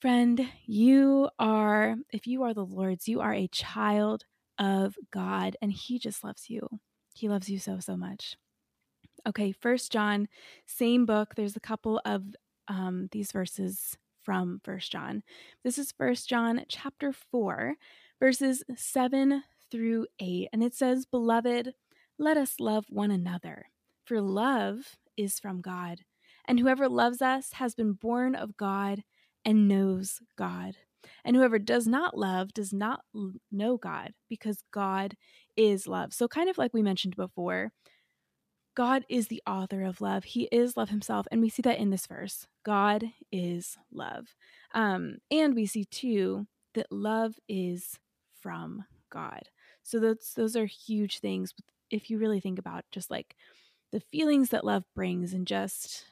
Friend, 0.00 0.46
you 0.66 1.30
are, 1.38 1.96
if 2.12 2.26
you 2.26 2.42
are 2.42 2.52
the 2.52 2.66
Lord's, 2.66 3.08
you 3.08 3.20
are 3.22 3.32
a 3.32 3.48
child 3.48 4.24
of 4.58 4.94
God, 5.10 5.56
and 5.62 5.72
He 5.72 5.98
just 5.98 6.22
loves 6.22 6.50
you. 6.50 6.68
He 7.14 7.28
loves 7.28 7.48
you 7.48 7.58
so, 7.58 7.80
so 7.80 7.96
much. 7.96 8.36
Okay, 9.26 9.50
First 9.50 9.90
John, 9.90 10.28
same 10.66 11.04
book. 11.04 11.34
There's 11.34 11.56
a 11.56 11.60
couple 11.60 12.00
of 12.04 12.22
um, 12.68 13.08
these 13.10 13.32
verses 13.32 13.96
from 14.22 14.60
First 14.62 14.92
John. 14.92 15.24
This 15.64 15.78
is 15.78 15.90
First 15.90 16.28
John 16.28 16.64
chapter 16.68 17.12
4, 17.12 17.74
verses 18.20 18.62
7 18.76 19.42
through 19.68 20.06
8. 20.20 20.48
And 20.52 20.62
it 20.62 20.74
says, 20.74 21.06
Beloved, 21.06 21.74
let 22.20 22.36
us 22.36 22.60
love 22.60 22.86
one 22.88 23.10
another, 23.10 23.66
for 24.04 24.20
love 24.20 24.96
is 25.16 25.40
from 25.40 25.60
God. 25.60 26.02
And 26.46 26.60
whoever 26.60 26.88
loves 26.88 27.20
us 27.20 27.54
has 27.54 27.74
been 27.74 27.94
born 27.94 28.36
of 28.36 28.56
God 28.56 29.02
and 29.44 29.66
knows 29.66 30.20
God. 30.38 30.76
And 31.24 31.34
whoever 31.34 31.58
does 31.58 31.88
not 31.88 32.16
love 32.16 32.54
does 32.54 32.72
not 32.72 33.00
know 33.50 33.76
God, 33.76 34.12
because 34.28 34.62
God 34.72 35.16
is 35.56 35.88
love. 35.88 36.12
So, 36.12 36.28
kind 36.28 36.48
of 36.48 36.58
like 36.58 36.72
we 36.72 36.82
mentioned 36.82 37.16
before, 37.16 37.72
God 38.76 39.06
is 39.08 39.28
the 39.28 39.42
author 39.46 39.82
of 39.82 40.02
love. 40.02 40.24
He 40.24 40.48
is 40.52 40.76
love 40.76 40.90
himself. 40.90 41.26
And 41.32 41.40
we 41.40 41.48
see 41.48 41.62
that 41.62 41.78
in 41.78 41.90
this 41.90 42.06
verse. 42.06 42.46
God 42.64 43.04
is 43.32 43.78
love. 43.90 44.34
Um, 44.74 45.16
and 45.30 45.54
we 45.54 45.66
see 45.66 45.84
too 45.84 46.46
that 46.74 46.92
love 46.92 47.34
is 47.48 47.98
from 48.40 48.84
God. 49.10 49.42
So 49.82 49.98
those 49.98 50.32
those 50.36 50.56
are 50.56 50.66
huge 50.66 51.20
things 51.20 51.54
if 51.90 52.10
you 52.10 52.18
really 52.18 52.40
think 52.40 52.58
about 52.58 52.84
just 52.92 53.10
like 53.10 53.34
the 53.92 54.00
feelings 54.00 54.50
that 54.50 54.64
love 54.64 54.84
brings 54.94 55.32
and 55.32 55.46
just 55.46 56.04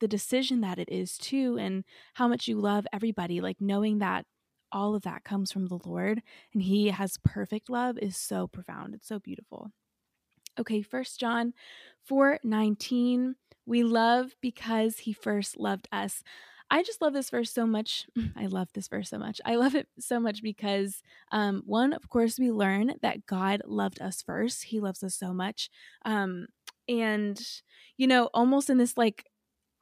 the 0.00 0.08
decision 0.08 0.60
that 0.62 0.78
it 0.78 0.88
is 0.90 1.18
too 1.18 1.58
and 1.58 1.84
how 2.14 2.28
much 2.28 2.48
you 2.48 2.58
love 2.58 2.86
everybody 2.92 3.40
like 3.40 3.60
knowing 3.60 3.98
that 3.98 4.24
all 4.72 4.94
of 4.94 5.02
that 5.02 5.24
comes 5.24 5.52
from 5.52 5.66
the 5.66 5.78
Lord 5.84 6.22
and 6.54 6.62
he 6.62 6.88
has 6.88 7.18
perfect 7.24 7.68
love 7.68 7.98
is 7.98 8.16
so 8.16 8.46
profound. 8.46 8.94
It's 8.94 9.08
so 9.08 9.18
beautiful. 9.18 9.70
Okay, 10.58 10.82
First 10.82 11.20
John 11.20 11.52
4 12.04 12.40
19. 12.42 13.36
We 13.66 13.82
love 13.82 14.34
because 14.40 14.98
he 14.98 15.12
first 15.12 15.58
loved 15.58 15.88
us. 15.90 16.22
I 16.70 16.82
just 16.82 17.00
love 17.00 17.12
this 17.12 17.30
verse 17.30 17.52
so 17.52 17.66
much. 17.66 18.06
I 18.36 18.46
love 18.46 18.68
this 18.74 18.88
verse 18.88 19.10
so 19.10 19.18
much. 19.18 19.40
I 19.44 19.56
love 19.56 19.74
it 19.74 19.88
so 19.98 20.18
much 20.20 20.42
because, 20.42 21.02
um, 21.32 21.62
one, 21.66 21.92
of 21.92 22.08
course, 22.08 22.38
we 22.38 22.50
learn 22.50 22.94
that 23.02 23.26
God 23.26 23.62
loved 23.66 24.00
us 24.00 24.22
first. 24.22 24.64
He 24.64 24.80
loves 24.80 25.02
us 25.02 25.14
so 25.14 25.32
much. 25.32 25.68
Um, 26.04 26.46
and, 26.88 27.40
you 27.96 28.06
know, 28.06 28.30
almost 28.32 28.70
in 28.70 28.78
this 28.78 28.96
like 28.96 29.26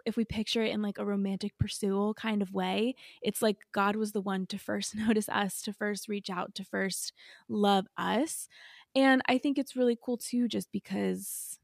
if 0.07 0.17
we 0.17 0.25
picture 0.25 0.63
it 0.63 0.73
in 0.73 0.83
like 0.83 0.99
a 0.99 1.05
romantic 1.05 1.57
pursuit 1.59 2.17
kind 2.17 2.43
of 2.43 2.53
way, 2.53 2.95
it's 3.23 3.41
like 3.41 3.57
God 3.73 3.97
was 3.97 4.13
the 4.13 4.21
one 4.21 4.47
to 4.47 4.59
first 4.59 4.95
notice 4.97 5.29
us, 5.29 5.63
to 5.63 5.73
first 5.73 6.09
reach 6.09 6.29
out, 6.31 6.55
to 6.57 6.65
first 6.65 7.13
love 7.49 7.87
us. 7.97 8.49
And 8.95 9.23
I 9.27 9.39
think 9.39 9.59
it's 9.59 9.77
really 9.77 9.99
cool 10.01 10.17
too, 10.17 10.49
just 10.49 10.71
because 10.71 11.59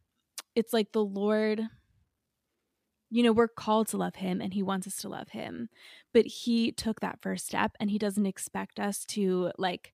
it's 0.55 0.73
like 0.73 0.93
the 0.93 1.05
Lord, 1.05 1.63
you 3.11 3.23
know, 3.23 3.33
we're 3.33 3.49
called 3.49 3.89
to 3.89 3.97
love 3.97 4.17
Him 4.17 4.41
and 4.41 4.53
He 4.53 4.63
wants 4.63 4.87
us 4.87 4.97
to 4.99 5.09
love 5.09 5.31
Him. 5.31 5.69
But 6.13 6.27
He 6.27 6.73
took 6.73 7.01
that 7.01 7.21
first 7.21 7.47
step 7.47 7.73
and 7.79 7.91
He 7.91 7.99
doesn't 7.99 8.27
expect 8.27 8.81
us 8.81 9.05
to 9.07 9.53
like 9.59 9.93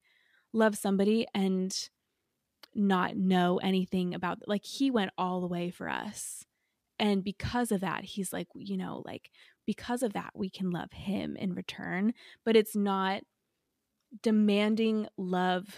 love 0.52 0.76
somebody 0.76 1.26
and 1.34 1.88
not 2.76 3.16
know 3.16 3.58
anything 3.62 4.14
about 4.14 4.38
like 4.46 4.64
he 4.64 4.90
went 4.90 5.10
all 5.16 5.40
the 5.40 5.46
way 5.46 5.70
for 5.70 5.88
us 5.88 6.44
and 6.98 7.24
because 7.24 7.72
of 7.72 7.80
that 7.80 8.04
he's 8.04 8.32
like 8.32 8.48
you 8.54 8.76
know 8.76 9.02
like 9.06 9.30
because 9.66 10.02
of 10.02 10.12
that 10.12 10.30
we 10.34 10.50
can 10.50 10.70
love 10.70 10.92
him 10.92 11.36
in 11.36 11.54
return 11.54 12.12
but 12.44 12.54
it's 12.54 12.76
not 12.76 13.22
demanding 14.22 15.06
love 15.16 15.76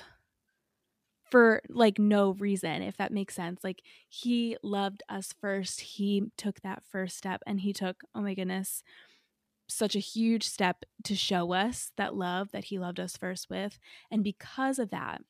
for 1.30 1.62
like 1.68 1.98
no 1.98 2.32
reason 2.32 2.82
if 2.82 2.96
that 2.96 3.12
makes 3.12 3.34
sense 3.34 3.62
like 3.62 3.82
he 4.08 4.56
loved 4.62 5.02
us 5.08 5.34
first 5.40 5.80
he 5.80 6.24
took 6.36 6.60
that 6.62 6.82
first 6.90 7.16
step 7.16 7.42
and 7.46 7.60
he 7.60 7.72
took 7.72 8.02
oh 8.14 8.20
my 8.20 8.34
goodness 8.34 8.82
such 9.68 9.94
a 9.94 10.00
huge 10.00 10.48
step 10.48 10.84
to 11.04 11.14
show 11.14 11.52
us 11.52 11.92
that 11.96 12.14
love 12.14 12.50
that 12.52 12.64
he 12.64 12.78
loved 12.78 12.98
us 12.98 13.16
first 13.16 13.50
with 13.50 13.78
and 14.10 14.24
because 14.24 14.78
of 14.78 14.90
that 14.90 15.20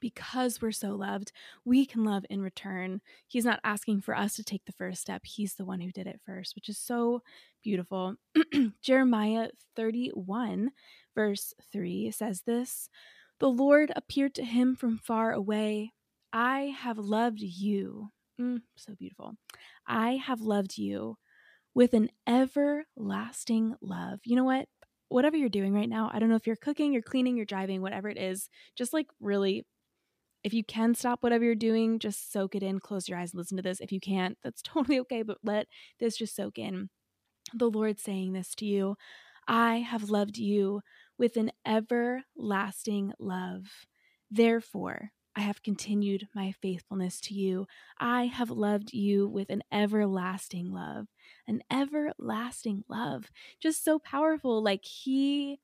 because 0.00 0.60
we're 0.60 0.72
so 0.72 0.94
loved, 0.94 1.32
we 1.64 1.84
can 1.84 2.04
love 2.04 2.24
in 2.30 2.40
return. 2.40 3.00
He's 3.26 3.44
not 3.44 3.60
asking 3.64 4.00
for 4.00 4.16
us 4.16 4.34
to 4.36 4.44
take 4.44 4.64
the 4.64 4.72
first 4.72 5.00
step, 5.00 5.22
He's 5.24 5.54
the 5.54 5.64
one 5.64 5.80
who 5.80 5.92
did 5.92 6.06
it 6.06 6.20
first, 6.24 6.54
which 6.54 6.68
is 6.68 6.78
so 6.78 7.22
beautiful. 7.62 8.16
Jeremiah 8.82 9.48
31, 9.76 10.70
verse 11.14 11.54
3 11.72 12.10
says 12.10 12.42
this 12.46 12.88
The 13.40 13.48
Lord 13.48 13.90
appeared 13.96 14.34
to 14.34 14.44
him 14.44 14.76
from 14.76 14.98
far 14.98 15.32
away. 15.32 15.92
I 16.32 16.74
have 16.78 16.98
loved 16.98 17.40
you. 17.40 18.10
Mm, 18.40 18.60
so 18.76 18.94
beautiful. 18.94 19.34
I 19.86 20.12
have 20.16 20.40
loved 20.40 20.78
you 20.78 21.16
with 21.74 21.94
an 21.94 22.10
everlasting 22.26 23.74
love. 23.80 24.20
You 24.24 24.36
know 24.36 24.44
what? 24.44 24.66
Whatever 25.08 25.36
you're 25.36 25.48
doing 25.48 25.74
right 25.74 25.88
now, 25.88 26.10
I 26.12 26.18
don't 26.18 26.28
know 26.28 26.36
if 26.36 26.46
you're 26.46 26.54
cooking, 26.54 26.92
you're 26.92 27.02
cleaning, 27.02 27.36
you're 27.36 27.46
driving, 27.46 27.82
whatever 27.82 28.08
it 28.08 28.18
is, 28.18 28.48
just 28.76 28.92
like 28.92 29.06
really 29.20 29.64
if 30.42 30.54
you 30.54 30.64
can 30.64 30.94
stop 30.94 31.22
whatever 31.22 31.44
you're 31.44 31.54
doing, 31.54 31.98
just 31.98 32.32
soak 32.32 32.54
it 32.54 32.62
in, 32.62 32.80
close 32.80 33.08
your 33.08 33.18
eyes, 33.18 33.32
and 33.32 33.38
listen 33.38 33.56
to 33.56 33.62
this. 33.62 33.80
If 33.80 33.92
you 33.92 34.00
can't, 34.00 34.38
that's 34.42 34.62
totally 34.62 35.00
okay, 35.00 35.22
but 35.22 35.38
let 35.42 35.66
this 35.98 36.16
just 36.16 36.36
soak 36.36 36.58
in. 36.58 36.88
The 37.54 37.70
Lord 37.70 37.98
saying 37.98 38.32
this 38.32 38.54
to 38.56 38.66
you 38.66 38.96
I 39.48 39.78
have 39.78 40.10
loved 40.10 40.38
you 40.38 40.80
with 41.20 41.36
an 41.36 41.52
everlasting 41.66 43.12
love. 43.18 43.86
Therefore, 44.30 45.10
I 45.36 45.42
have 45.42 45.62
continued 45.62 46.28
my 46.34 46.50
faithfulness 46.50 47.20
to 47.22 47.34
you. 47.34 47.66
I 47.98 48.24
have 48.24 48.50
loved 48.50 48.92
you 48.94 49.28
with 49.28 49.50
an 49.50 49.62
everlasting 49.70 50.72
love. 50.72 51.06
An 51.46 51.62
everlasting 51.70 52.84
love. 52.88 53.30
Just 53.60 53.84
so 53.84 53.98
powerful. 53.98 54.62
Like 54.62 54.84
He 54.84 55.60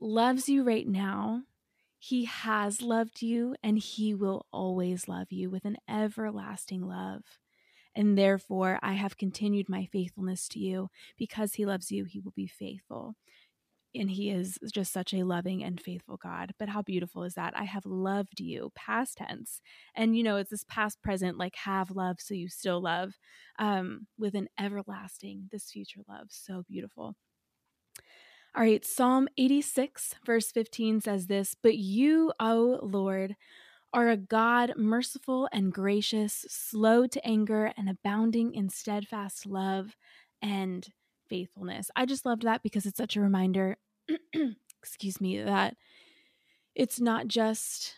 loves 0.00 0.48
you 0.48 0.64
right 0.64 0.88
now 0.88 1.42
he 2.04 2.24
has 2.24 2.82
loved 2.82 3.22
you 3.22 3.54
and 3.62 3.78
he 3.78 4.12
will 4.12 4.46
always 4.52 5.06
love 5.06 5.30
you 5.30 5.48
with 5.48 5.64
an 5.64 5.76
everlasting 5.88 6.82
love. 6.84 7.22
And 7.94 8.18
therefore, 8.18 8.80
I 8.82 8.94
have 8.94 9.16
continued 9.16 9.68
my 9.68 9.84
faithfulness 9.84 10.48
to 10.48 10.58
you. 10.58 10.90
Because 11.16 11.54
he 11.54 11.64
loves 11.64 11.92
you, 11.92 12.04
he 12.04 12.18
will 12.18 12.32
be 12.32 12.48
faithful. 12.48 13.14
And 13.94 14.10
he 14.10 14.30
is 14.30 14.58
just 14.72 14.92
such 14.92 15.12
a 15.12 15.24
loving 15.24 15.62
and 15.62 15.80
faithful 15.80 16.16
God. 16.16 16.52
But 16.58 16.68
how 16.68 16.82
beautiful 16.82 17.24
is 17.24 17.34
that? 17.34 17.52
I 17.56 17.64
have 17.64 17.84
loved 17.84 18.40
you, 18.40 18.70
past 18.74 19.18
tense. 19.18 19.60
And, 19.94 20.16
you 20.16 20.22
know, 20.22 20.36
it's 20.36 20.50
this 20.50 20.64
past 20.64 21.02
present, 21.02 21.38
like 21.38 21.56
have 21.56 21.90
love 21.90 22.16
so 22.20 22.34
you 22.34 22.48
still 22.48 22.80
love, 22.80 23.14
um, 23.58 24.06
with 24.18 24.34
an 24.34 24.48
everlasting, 24.58 25.48
this 25.52 25.70
future 25.70 26.00
love. 26.08 26.28
So 26.30 26.64
beautiful. 26.68 27.14
All 28.54 28.62
right, 28.62 28.84
Psalm 28.84 29.28
86, 29.38 30.14
verse 30.26 30.52
15 30.52 31.00
says 31.00 31.26
this 31.26 31.56
But 31.62 31.76
you, 31.78 32.32
O 32.38 32.80
Lord, 32.82 33.34
are 33.94 34.08
a 34.08 34.16
God 34.16 34.74
merciful 34.76 35.48
and 35.52 35.72
gracious, 35.72 36.44
slow 36.48 37.06
to 37.06 37.26
anger, 37.26 37.72
and 37.76 37.88
abounding 37.88 38.54
in 38.54 38.68
steadfast 38.68 39.46
love 39.46 39.96
and 40.42 40.86
faithfulness. 41.32 41.90
I 41.96 42.04
just 42.04 42.26
loved 42.26 42.42
that 42.42 42.62
because 42.62 42.84
it's 42.84 42.98
such 42.98 43.16
a 43.16 43.22
reminder, 43.22 43.78
excuse 44.82 45.18
me, 45.18 45.42
that 45.42 45.76
it's 46.74 47.00
not 47.00 47.26
just 47.26 47.94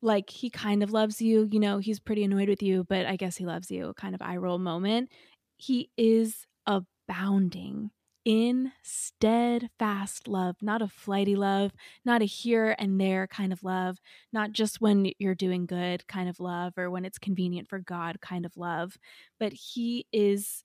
like 0.00 0.30
he 0.30 0.48
kind 0.48 0.84
of 0.84 0.92
loves 0.92 1.20
you, 1.20 1.48
you 1.50 1.58
know, 1.58 1.78
he's 1.78 1.98
pretty 1.98 2.22
annoyed 2.22 2.48
with 2.48 2.62
you, 2.62 2.84
but 2.88 3.04
I 3.04 3.16
guess 3.16 3.36
he 3.36 3.44
loves 3.44 3.68
you, 3.68 3.94
kind 3.96 4.14
of 4.14 4.22
eye 4.22 4.36
roll 4.36 4.58
moment. 4.58 5.10
He 5.56 5.90
is 5.96 6.46
abounding 6.64 7.90
in 8.24 8.70
steadfast 8.84 10.28
love, 10.28 10.54
not 10.62 10.82
a 10.82 10.88
flighty 10.88 11.34
love, 11.34 11.72
not 12.04 12.22
a 12.22 12.26
here 12.26 12.76
and 12.78 13.00
there 13.00 13.26
kind 13.26 13.52
of 13.52 13.64
love, 13.64 13.98
not 14.32 14.52
just 14.52 14.80
when 14.80 15.10
you're 15.18 15.34
doing 15.34 15.66
good 15.66 16.06
kind 16.06 16.28
of 16.28 16.38
love 16.38 16.74
or 16.76 16.90
when 16.90 17.04
it's 17.04 17.18
convenient 17.18 17.68
for 17.68 17.80
God 17.80 18.20
kind 18.20 18.46
of 18.46 18.56
love, 18.56 18.96
but 19.40 19.52
He 19.52 20.06
is 20.12 20.62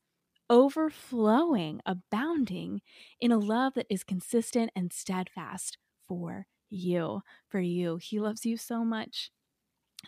overflowing, 0.50 1.82
abounding 1.86 2.82
in 3.20 3.32
a 3.32 3.38
love 3.38 3.74
that 3.76 3.88
is 3.90 4.04
consistent 4.04 4.72
and 4.76 4.94
steadfast 4.94 5.78
for 6.08 6.48
you. 6.70 7.22
For 7.50 7.60
you. 7.60 7.98
He 7.98 8.20
loves 8.20 8.46
you 8.46 8.58
so 8.58 8.84
much. 8.84 9.32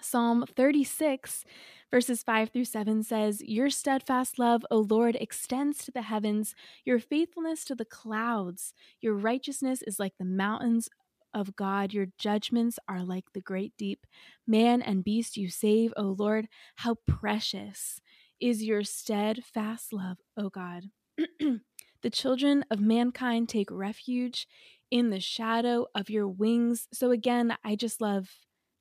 Psalm 0.02 0.46
36, 0.56 1.44
verses 1.92 2.24
5 2.24 2.50
through 2.50 2.66
7 2.66 3.04
says, 3.04 3.42
Your 3.44 3.70
steadfast 3.70 4.40
love, 4.40 4.66
O 4.72 4.80
Lord, 4.80 5.18
extends 5.20 5.84
to 5.86 5.92
the 5.92 6.04
heavens, 6.04 6.56
your 6.86 7.00
faithfulness 7.00 7.66
to 7.66 7.76
the 7.76 7.86
clouds. 7.86 8.74
Your 9.02 9.16
righteousness 9.16 9.82
is 9.82 10.00
like 10.00 10.14
the 10.18 10.26
mountains 10.26 10.90
of 11.34 11.56
God, 11.56 11.94
your 11.94 12.08
judgments 12.18 12.80
are 12.88 13.04
like 13.04 13.26
the 13.34 13.42
great 13.42 13.74
deep. 13.78 14.06
Man 14.48 14.82
and 14.82 15.04
beast 15.04 15.38
you 15.38 15.50
save, 15.50 15.94
O 15.98 16.16
Lord. 16.18 16.48
How 16.78 16.96
precious 17.08 18.02
is 18.42 18.64
your 18.64 18.84
steadfast 18.84 19.94
love, 19.94 20.18
O 20.38 20.50
God. 20.50 20.84
the 21.40 22.10
children 22.10 22.64
of 22.72 22.80
mankind 22.80 23.50
take 23.50 23.70
refuge 23.72 24.48
in 24.92 25.10
the 25.10 25.20
shadow 25.20 25.88
of 25.94 26.10
your 26.10 26.28
wings. 26.28 26.88
So 26.94 27.12
again, 27.12 27.56
I 27.64 27.76
just 27.76 28.02
love 28.02 28.30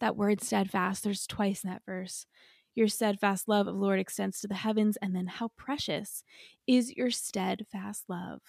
that 0.01 0.17
word 0.17 0.41
steadfast, 0.41 1.05
there's 1.05 1.27
twice 1.27 1.65
in 1.65 1.71
that 1.71 1.83
verse. 1.85 2.27
Your 2.75 2.89
steadfast 2.89 3.49
love 3.49 3.67
of 3.67 3.75
Lord 3.75 3.99
extends 3.99 4.41
to 4.41 4.47
the 4.47 4.55
heavens, 4.55 4.97
and 5.03 5.15
then 5.15 5.27
how 5.27 5.51
precious 5.57 6.23
is 6.69 6.97
your 6.97 7.11
steadfast 7.11 8.05
love, 8.09 8.41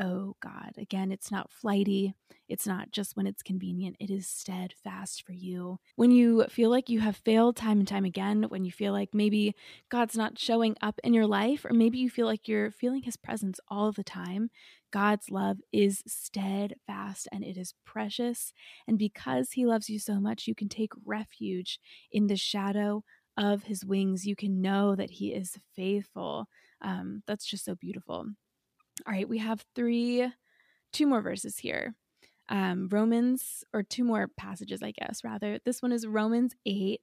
oh 0.00 0.36
God. 0.42 0.72
Again, 0.76 1.10
it's 1.10 1.30
not 1.30 1.50
flighty, 1.50 2.14
it's 2.48 2.66
not 2.66 2.90
just 2.90 3.16
when 3.16 3.26
it's 3.26 3.42
convenient, 3.42 3.96
it 3.98 4.10
is 4.10 4.26
steadfast 4.26 5.24
for 5.26 5.32
you. 5.32 5.78
When 5.96 6.10
you 6.10 6.44
feel 6.48 6.70
like 6.70 6.88
you 6.88 7.00
have 7.00 7.16
failed 7.16 7.56
time 7.56 7.78
and 7.78 7.88
time 7.88 8.04
again, 8.04 8.44
when 8.48 8.64
you 8.64 8.72
feel 8.72 8.92
like 8.92 9.10
maybe 9.12 9.54
God's 9.88 10.16
not 10.16 10.38
showing 10.38 10.76
up 10.82 11.00
in 11.02 11.14
your 11.14 11.26
life, 11.26 11.64
or 11.64 11.72
maybe 11.72 11.98
you 11.98 12.10
feel 12.10 12.26
like 12.26 12.46
you're 12.46 12.70
feeling 12.70 13.02
his 13.02 13.16
presence 13.16 13.58
all 13.68 13.92
the 13.92 14.04
time, 14.04 14.50
God's 14.92 15.30
love 15.30 15.58
is 15.72 16.02
steadfast 16.06 17.28
and 17.32 17.44
it 17.44 17.56
is 17.56 17.74
precious. 17.84 18.52
And 18.86 18.98
because 18.98 19.52
He 19.52 19.66
loves 19.66 19.90
you 19.90 19.98
so 19.98 20.20
much, 20.20 20.46
you 20.46 20.54
can 20.54 20.68
take 20.68 20.92
refuge 21.04 21.78
in 22.10 22.28
the 22.28 22.36
shadow 22.36 23.02
of 23.36 23.64
His 23.64 23.84
wings. 23.84 24.26
You 24.26 24.36
can 24.36 24.62
know 24.62 24.94
that 24.94 25.10
He 25.10 25.34
is 25.34 25.58
faithful. 25.74 26.46
Um, 26.80 27.22
that's 27.26 27.44
just 27.46 27.64
so 27.64 27.74
beautiful. 27.74 28.26
All 29.04 29.12
right, 29.12 29.28
we 29.28 29.38
have 29.38 29.64
three, 29.74 30.30
two 30.92 31.06
more 31.06 31.20
verses 31.20 31.58
here. 31.58 31.94
Um, 32.48 32.88
Romans, 32.90 33.64
or 33.74 33.82
two 33.82 34.04
more 34.04 34.28
passages, 34.28 34.82
I 34.82 34.92
guess, 34.92 35.22
rather. 35.24 35.58
This 35.64 35.82
one 35.82 35.92
is 35.92 36.06
Romans 36.06 36.54
8, 36.64 37.00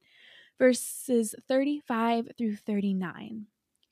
verses 0.57 1.35
35 1.47 2.29
through 2.38 2.55
39. 2.55 3.47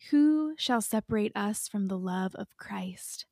Who 0.10 0.56
shall 0.58 0.82
separate 0.82 1.34
us 1.36 1.68
from 1.68 1.88
the 1.88 1.98
love 1.98 2.34
of 2.36 2.58
Christ? 2.58 3.26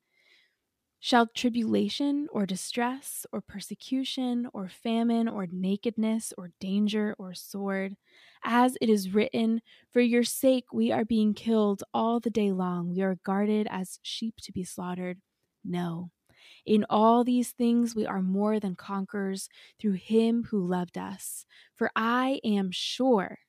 Shall 1.01 1.27
tribulation 1.27 2.27
or 2.31 2.45
distress 2.45 3.25
or 3.31 3.41
persecution 3.41 4.47
or 4.53 4.69
famine 4.69 5.27
or 5.27 5.47
nakedness 5.51 6.33
or 6.37 6.51
danger 6.59 7.15
or 7.17 7.33
sword? 7.33 7.95
As 8.43 8.77
it 8.81 8.89
is 8.89 9.13
written, 9.13 9.61
For 9.91 10.01
your 10.01 10.23
sake 10.23 10.73
we 10.73 10.91
are 10.91 11.05
being 11.05 11.33
killed 11.33 11.83
all 11.93 12.19
the 12.19 12.29
day 12.29 12.51
long, 12.51 12.89
we 12.89 13.01
are 13.01 13.15
guarded 13.23 13.67
as 13.69 13.99
sheep 14.03 14.35
to 14.43 14.51
be 14.51 14.63
slaughtered. 14.63 15.19
No. 15.63 16.11
In 16.65 16.85
all 16.89 17.23
these 17.23 17.51
things 17.51 17.95
we 17.95 18.05
are 18.05 18.21
more 18.21 18.59
than 18.59 18.75
conquerors 18.75 19.49
through 19.79 19.93
him 19.93 20.45
who 20.51 20.67
loved 20.67 20.97
us. 20.97 21.45
For 21.75 21.91
I 21.95 22.39
am 22.43 22.71
sure 22.71 23.39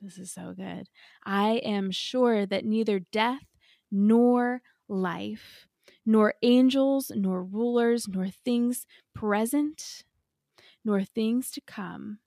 this 0.00 0.18
is 0.18 0.32
so 0.32 0.54
good. 0.54 0.88
I 1.24 1.56
am 1.64 1.90
sure 1.90 2.46
that 2.46 2.64
neither 2.64 3.00
death 3.00 3.44
nor 3.90 4.62
life, 4.88 5.66
nor 6.08 6.32
angels, 6.40 7.12
nor 7.14 7.44
rulers, 7.44 8.08
nor 8.08 8.28
things 8.30 8.86
present, 9.14 10.04
nor 10.82 11.04
things 11.04 11.50
to 11.50 11.60
come, 11.60 12.18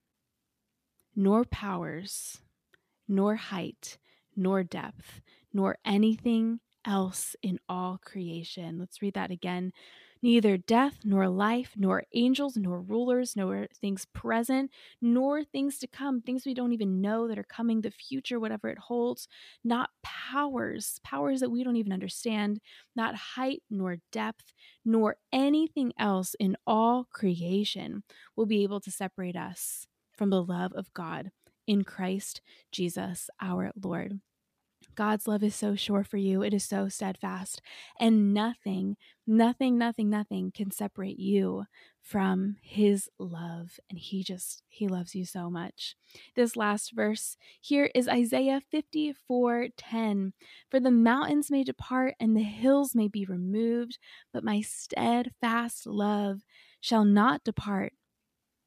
nor 1.15 1.43
powers, 1.45 2.43
nor 3.07 3.35
height, 3.38 3.97
nor 4.35 4.61
depth, 4.61 5.19
nor 5.51 5.79
anything 5.83 6.59
else 6.85 7.35
in 7.41 7.57
all 7.67 8.00
creation. 8.05 8.77
Let's 8.77 9.01
read 9.01 9.15
that 9.15 9.31
again 9.31 9.73
neither 10.21 10.57
death, 10.57 10.99
nor 11.03 11.27
life, 11.29 11.73
nor 11.75 12.03
angels, 12.13 12.57
nor 12.57 12.81
rulers, 12.81 13.35
nor 13.35 13.67
things 13.79 14.05
present, 14.13 14.71
nor 15.01 15.43
things 15.43 15.79
to 15.79 15.87
come, 15.87 16.21
things 16.21 16.45
we 16.45 16.53
don't 16.53 16.73
even 16.73 17.01
know 17.01 17.27
that 17.27 17.39
are 17.39 17.43
coming, 17.43 17.81
the 17.81 17.91
future, 17.91 18.39
whatever 18.39 18.69
it 18.69 18.77
holds, 18.77 19.27
not 19.63 19.89
powers, 20.03 20.99
powers 21.03 21.39
that 21.39 21.49
we 21.51 21.63
don't 21.63 21.75
even 21.75 21.93
understand, 21.93 22.59
not 22.95 23.15
height, 23.15 23.63
nor 23.69 23.97
depth, 24.11 24.53
nor 24.85 25.17
anything 25.31 25.93
else 25.97 26.35
in 26.39 26.55
all 26.65 27.05
creation 27.11 28.03
will 28.35 28.45
be 28.45 28.63
able 28.63 28.79
to 28.79 28.91
separate 28.91 29.35
us 29.35 29.87
from 30.17 30.29
the 30.29 30.43
love 30.43 30.71
of 30.73 30.93
God 30.93 31.31
in 31.67 31.83
Christ 31.83 32.41
Jesus 32.71 33.29
our 33.41 33.71
Lord. 33.81 34.19
God's 34.95 35.27
love 35.27 35.43
is 35.43 35.55
so 35.55 35.75
sure 35.75 36.03
for 36.03 36.17
you. 36.17 36.43
It 36.43 36.53
is 36.53 36.63
so 36.63 36.89
steadfast. 36.89 37.62
And 38.00 38.33
nothing, 38.33 38.98
nothing, 39.25 39.77
nothing, 39.77 40.10
nothing 40.10 40.51
can 40.53 40.71
separate 40.71 41.19
you 41.19 41.65
from 42.01 42.57
his 42.62 43.10
love. 43.19 43.79
And 43.89 43.98
he 43.98 44.24
just, 44.24 44.63
he 44.69 44.88
loves 44.88 45.15
you 45.15 45.25
so 45.25 45.50
much. 45.50 45.95
This 46.36 46.55
last 46.55 46.91
verse 46.93 47.38
here 47.60 47.89
is 47.95 48.07
Isaiah 48.07 48.62
54 48.71 49.67
10. 49.77 50.33
For 50.69 50.79
the 50.79 50.91
mountains 50.91 51.51
may 51.51 51.63
depart 51.63 52.15
and 52.19 52.36
the 52.36 52.41
hills 52.41 52.95
may 52.95 53.07
be 53.07 53.25
removed, 53.25 53.98
but 54.33 54.43
my 54.43 54.62
steadfast 54.62 55.86
love 55.86 56.41
shall 56.79 57.05
not 57.05 57.43
depart 57.43 57.93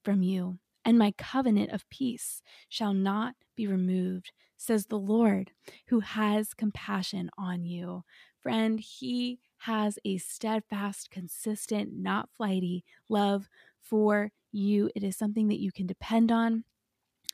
from 0.04 0.22
you, 0.22 0.58
and 0.84 0.98
my 0.98 1.12
covenant 1.16 1.72
of 1.72 1.88
peace 1.90 2.42
shall 2.68 2.92
not 2.94 3.34
be 3.56 3.66
removed 3.66 4.32
says 4.64 4.86
the 4.86 4.98
Lord, 4.98 5.50
who 5.88 6.00
has 6.00 6.54
compassion 6.54 7.30
on 7.36 7.64
you. 7.64 8.04
Friend, 8.42 8.80
He 8.80 9.38
has 9.58 9.98
a 10.04 10.18
steadfast, 10.18 11.10
consistent, 11.10 11.90
not 11.94 12.28
flighty 12.36 12.84
love 13.08 13.48
for 13.80 14.30
you. 14.52 14.90
It 14.94 15.02
is 15.02 15.16
something 15.16 15.48
that 15.48 15.60
you 15.60 15.72
can 15.72 15.86
depend 15.86 16.30
on. 16.32 16.64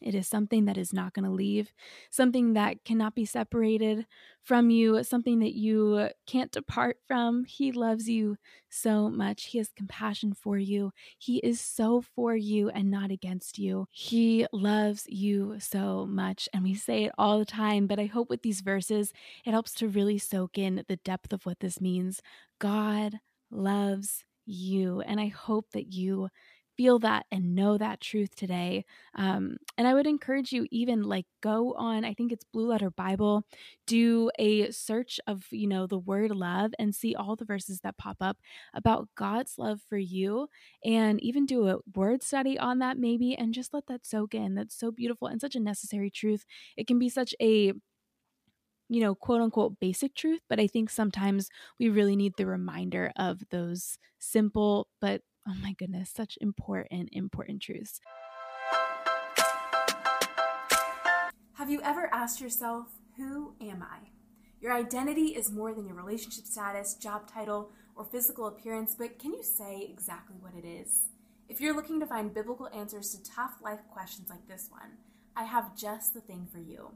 It 0.01 0.15
is 0.15 0.27
something 0.27 0.65
that 0.65 0.79
is 0.79 0.93
not 0.93 1.13
going 1.13 1.25
to 1.25 1.31
leave, 1.31 1.73
something 2.11 2.55
that 2.55 2.85
cannot 2.85 3.15
be 3.15 3.25
separated 3.25 4.07
from 4.43 4.71
you, 4.71 5.03
something 5.05 5.41
that 5.41 5.55
you 5.55 6.09
can't 6.27 6.51
depart 6.51 6.97
from. 7.07 7.45
He 7.45 7.71
loves 7.73 8.09
you 8.09 8.37
so 8.69 9.11
much. 9.11 9.45
He 9.45 9.59
has 9.59 9.71
compassion 9.77 10.33
for 10.33 10.59
you. 10.59 10.93
He 11.19 11.39
is 11.39 11.61
so 11.61 12.01
for 12.01 12.35
you 12.35 12.71
and 12.71 12.91
not 12.91 13.11
against 13.11 13.59
you. 13.59 13.87
He 13.91 14.47
loves 14.53 15.05
you 15.09 15.57
so 15.59 16.07
much. 16.07 16.49
And 16.53 16.65
we 16.65 16.75
say 16.75 17.05
it 17.05 17.13
all 17.19 17.39
the 17.39 17.45
time, 17.45 17.87
but 17.87 17.99
I 17.99 18.07
hope 18.07 18.31
with 18.31 18.43
these 18.43 18.63
verses, 18.63 19.13
it 19.45 19.51
helps 19.51 19.75
to 19.75 19.89
really 19.89 20.19
soak 20.19 20.57
in 20.57 20.85
the 20.89 20.97
depth 20.97 21.33
of 21.33 21.45
what 21.45 21.61
this 21.61 21.81
means. 21.81 22.23
God 22.59 23.21
loves 23.51 24.25
you. 24.47 25.01
And 25.03 25.21
I 25.21 25.29
hope 25.29 25.67
that 25.73 25.93
you 25.93 26.29
feel 26.81 26.99
that 26.99 27.27
and 27.31 27.55
know 27.55 27.77
that 27.77 28.01
truth 28.01 28.35
today. 28.35 28.87
Um, 29.15 29.59
and 29.77 29.87
I 29.87 29.93
would 29.93 30.07
encourage 30.07 30.51
you, 30.51 30.67
even 30.71 31.03
like 31.03 31.27
go 31.43 31.75
on, 31.75 32.07
I 32.07 32.15
think 32.15 32.33
it's 32.33 32.45
Blue 32.55 32.67
Letter 32.69 32.91
Bible, 32.91 33.45
do 33.87 34.31
a 34.39 34.71
search 34.71 35.21
of, 35.27 35.45
you 35.51 35.67
know, 35.67 35.87
the 35.87 35.99
word 35.99 36.31
love 36.31 36.73
and 36.79 36.95
see 36.95 37.15
all 37.15 37.37
the 37.37 37.45
verses 37.45 37.81
that 37.81 37.99
pop 37.99 38.17
up 38.23 38.39
about 38.73 39.11
God's 39.15 39.59
love 39.59 39.81
for 39.87 39.99
you. 39.99 40.49
And 40.83 41.23
even 41.23 41.45
do 41.45 41.69
a 41.69 41.81
word 41.95 42.23
study 42.23 42.59
on 42.59 42.79
that, 42.79 42.97
maybe, 42.97 43.35
and 43.37 43.53
just 43.53 43.75
let 43.75 43.87
that 43.89 44.07
soak 44.07 44.35
in. 44.35 44.55
That's 44.55 44.75
so 44.75 44.91
beautiful 44.91 45.29
and 45.29 45.39
such 45.39 45.55
a 45.55 45.61
necessary 45.61 46.09
truth. 46.09 46.47
It 46.79 46.87
can 46.87 46.99
be 46.99 47.11
such 47.11 47.35
a 47.43 47.75
you 48.89 49.01
know, 49.01 49.15
quote 49.15 49.41
unquote 49.41 49.79
basic 49.79 50.15
truth, 50.15 50.41
but 50.49 50.59
I 50.59 50.67
think 50.67 50.91
sometimes 50.91 51.49
we 51.79 51.89
really 51.89 52.17
need 52.17 52.35
the 52.37 52.47
reminder 52.47 53.13
of 53.17 53.43
those 53.51 53.99
simple 54.19 54.89
but 55.01 55.23
Oh 55.49 55.55
my 55.55 55.73
goodness, 55.73 56.11
such 56.11 56.37
important, 56.41 57.09
important 57.13 57.63
truths. 57.63 58.01
Have 61.55 61.71
you 61.71 61.81
ever 61.83 62.09
asked 62.13 62.41
yourself, 62.41 62.87
Who 63.17 63.55
am 63.61 63.83
I? 63.83 64.11
Your 64.61 64.75
identity 64.75 65.29
is 65.29 65.51
more 65.51 65.73
than 65.73 65.87
your 65.87 65.97
relationship 65.97 66.45
status, 66.45 66.95
job 66.95 67.31
title, 67.31 67.71
or 67.97 68.05
physical 68.05 68.47
appearance, 68.47 68.95
but 68.99 69.19
can 69.19 69.33
you 69.33 69.43
say 69.43 69.87
exactly 69.91 70.37
what 70.41 70.55
it 70.55 70.67
is? 70.67 71.09
If 71.49 71.61
you're 71.61 71.75
looking 71.75 71.99
to 72.01 72.07
find 72.07 72.35
biblical 72.35 72.69
answers 72.75 73.11
to 73.11 73.31
tough 73.31 73.55
life 73.63 73.81
questions 73.91 74.29
like 74.29 74.47
this 74.47 74.69
one, 74.71 74.99
I 75.35 75.45
have 75.45 75.77
just 75.77 76.13
the 76.15 76.21
thing 76.21 76.47
for 76.53 76.59
you. 76.59 76.93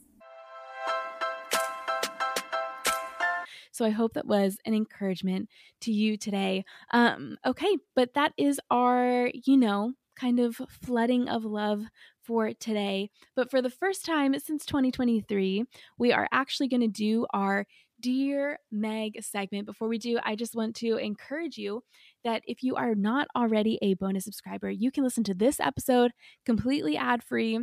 So 3.75 3.85
I 3.85 3.91
hope 3.91 4.15
that 4.15 4.27
was 4.27 4.57
an 4.65 4.73
encouragement 4.73 5.49
to 5.81 5.93
you 5.93 6.17
today. 6.17 6.65
Um, 6.93 7.37
okay, 7.45 7.77
but 7.97 8.15
that 8.15 8.33
is 8.37 8.61
our, 8.71 9.31
you 9.35 9.57
know, 9.57 9.95
kind 10.15 10.39
of 10.39 10.61
flooding 10.69 11.29
of 11.29 11.45
love 11.45 11.83
for 12.23 12.53
today. 12.53 13.11
But 13.35 13.51
for 13.51 13.61
the 13.61 13.71
first 13.71 14.05
time 14.05 14.39
since 14.39 14.65
2023, 14.65 15.65
we 15.99 16.13
are 16.13 16.29
actually 16.31 16.69
going 16.69 16.83
to 16.83 16.89
do 16.89 17.27
our 17.35 17.67
Dear 18.01 18.59
Meg 18.71 19.25
segment. 19.25 19.67
Before 19.67 19.89
we 19.89 19.99
do, 19.99 20.21
I 20.23 20.37
just 20.37 20.55
want 20.55 20.77
to 20.77 20.97
encourage 20.99 21.59
you 21.59 21.83
that 22.23 22.43
if 22.47 22.63
you 22.63 22.77
are 22.77 22.95
not 22.95 23.27
already 23.35 23.79
a 23.83 23.95
bonus 23.95 24.25
subscriber, 24.25 24.71
you 24.71 24.93
can 24.93 25.03
listen 25.03 25.25
to 25.25 25.35
this 25.35 25.59
episode 25.59 26.13
completely 26.45 26.97
ad 26.97 27.25
free 27.25 27.61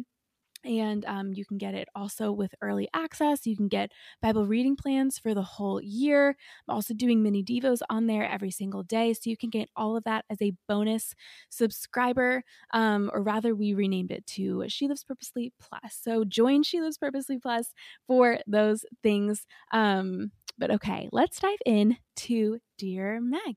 and 0.64 1.06
um, 1.06 1.34
you 1.34 1.46
can 1.46 1.58
get 1.58 1.74
it 1.74 1.88
also 1.96 2.32
with 2.32 2.54
early 2.62 2.88
access. 2.94 3.46
You 3.46 3.56
can 3.56 3.68
get 3.68 3.92
Bible 4.22 4.46
reading 4.46 4.76
plans 4.76 5.18
for 5.18 5.34
the 5.34 5.42
whole 5.42 5.82
year. 5.82 6.36
I'm 6.68 6.76
also 6.76 6.94
doing 6.94 7.24
mini 7.24 7.44
devos 7.44 7.82
on 7.90 8.08
there 8.08 8.28
every 8.28 8.52
single 8.52 8.84
day, 8.84 9.14
so 9.14 9.30
you 9.30 9.38
can 9.38 9.50
get 9.50 9.70
all 9.76 9.96
of 9.96 10.04
that 10.04 10.26
as 10.30 10.42
a 10.42 10.54
bonus 10.68 11.16
subscriber. 11.50 12.44
Um, 12.74 13.10
or 13.14 13.22
rather, 13.22 13.56
we 13.56 13.74
renamed 13.74 14.12
it 14.12 14.26
to 14.28 14.66
She 14.68 14.88
Lives 14.88 15.04
Purposefully 15.04 15.54
Plus. 15.60 15.98
So 16.02 16.24
join 16.24 16.64
She 16.64 16.82
Lives 16.82 16.98
Purposefully 16.98 17.40
Plus 17.40 17.74
for 18.08 18.40
those 18.48 18.86
things. 19.04 19.46
Um, 19.72 20.32
but 20.58 20.72
okay, 20.72 21.10
let's 21.12 21.40
dive 21.40 21.58
in 21.66 21.98
to 22.18 22.60
Dear 22.78 23.20
Meg. 23.20 23.56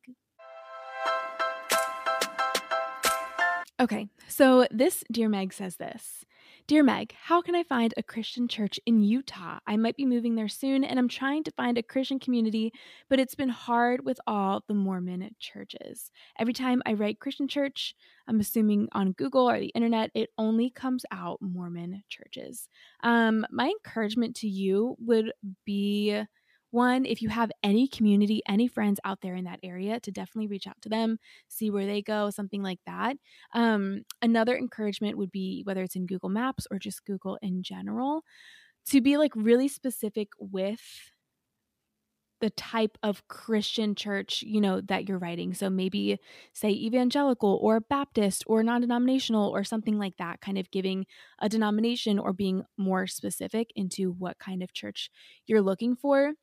Okay, 3.81 4.09
so 4.29 4.67
this 4.71 5.03
Dear 5.11 5.29
Meg 5.29 5.53
says 5.53 5.77
this 5.77 6.25
Dear 6.67 6.83
Meg, 6.83 7.13
how 7.21 7.43
can 7.43 7.55
I 7.55 7.63
find 7.63 7.93
a 7.95 8.03
Christian 8.03 8.49
church 8.49 8.81
in 8.87 9.03
Utah? 9.03 9.59
I 9.67 9.77
might 9.77 9.99
be 9.99 10.07
moving 10.07 10.35
there 10.35 10.49
soon 10.49 10.83
and 10.83 10.99
I'm 10.99 11.09
trying 11.09 11.45
to 11.45 11.51
find 11.51 11.77
a 11.77 11.83
Christian 11.83 12.19
community, 12.19 12.73
but 13.11 13.21
it's 13.21 13.35
been 13.35 13.51
hard 13.51 14.03
with 14.03 14.19
all 14.27 14.65
the 14.67 14.73
Mormon 14.73 15.29
churches. 15.39 16.11
Every 16.39 16.55
time 16.55 16.81
I 16.87 16.95
write 16.95 17.21
Christian 17.21 17.49
church, 17.49 17.95
I'm 18.27 18.41
assuming 18.41 18.89
on 18.93 19.13
Google 19.13 19.51
or 19.51 19.61
the 19.61 19.73
internet, 19.75 20.11
it 20.15 20.31
only 20.39 20.71
comes 20.71 21.05
out 21.11 21.37
Mormon 21.43 22.03
churches. 22.09 22.67
Um, 23.03 23.45
my 23.51 23.67
encouragement 23.67 24.35
to 24.37 24.49
you 24.49 24.97
would 25.01 25.35
be 25.67 26.19
one, 26.75 27.07
if 27.07 27.23
you 27.23 27.31
have 27.31 27.51
any 27.63 27.89
community, 27.89 28.43
any 28.47 28.69
friends 28.69 29.01
out 29.05 29.21
there 29.23 29.37
in 29.37 29.45
that 29.45 29.61
area, 29.63 30.01
to 30.01 30.11
definitely 30.11 30.49
reach 30.49 30.67
out 30.67 30.81
to 30.83 30.91
them, 30.91 31.19
see 31.49 31.71
where 31.71 31.87
they 31.87 32.03
go, 32.03 32.29
something 32.31 32.63
like 32.63 32.81
that. 32.85 33.17
Um, 33.55 34.03
another 34.21 34.57
encouragement 34.59 35.17
would 35.17 35.33
be 35.33 35.63
whether 35.65 35.83
it's 35.83 35.97
in 35.97 36.07
Google 36.07 36.29
Maps 36.29 36.67
or 36.71 36.79
just 36.79 37.07
Google 37.07 37.39
in 37.41 37.63
general, 37.63 38.25
to 38.89 39.01
be 39.01 39.17
like 39.17 39.33
really 39.35 39.69
specific 39.69 40.29
with 40.39 40.83
the 42.41 42.51
type 42.51 42.99
of 43.03 43.27
Christian 43.29 43.95
church, 43.95 44.43
you 44.43 44.61
know, 44.61 44.83
that 44.83 45.09
you're 45.09 45.19
writing. 45.19 45.55
So 45.55 45.71
maybe 45.71 46.19
say 46.53 46.69
evangelical 46.69 47.59
or 47.63 47.81
Baptist 47.81 48.45
or 48.47 48.63
non-denominational 48.63 49.51
or 49.51 49.65
something 49.65 49.99
like 49.99 50.19
that, 50.19 50.43
kind 50.43 50.59
of 50.59 50.71
giving 50.71 51.07
a 51.39 51.49
denomination 51.49 52.19
or 52.19 52.35
being 52.35 52.65
more 52.77 53.07
specific 53.07 53.71
into 53.77 54.13
what 54.13 54.39
kind 54.39 54.63
of 54.63 54.75
church 54.75 55.11
you're 55.47 55.63
looking 55.63 55.97
for 55.97 56.35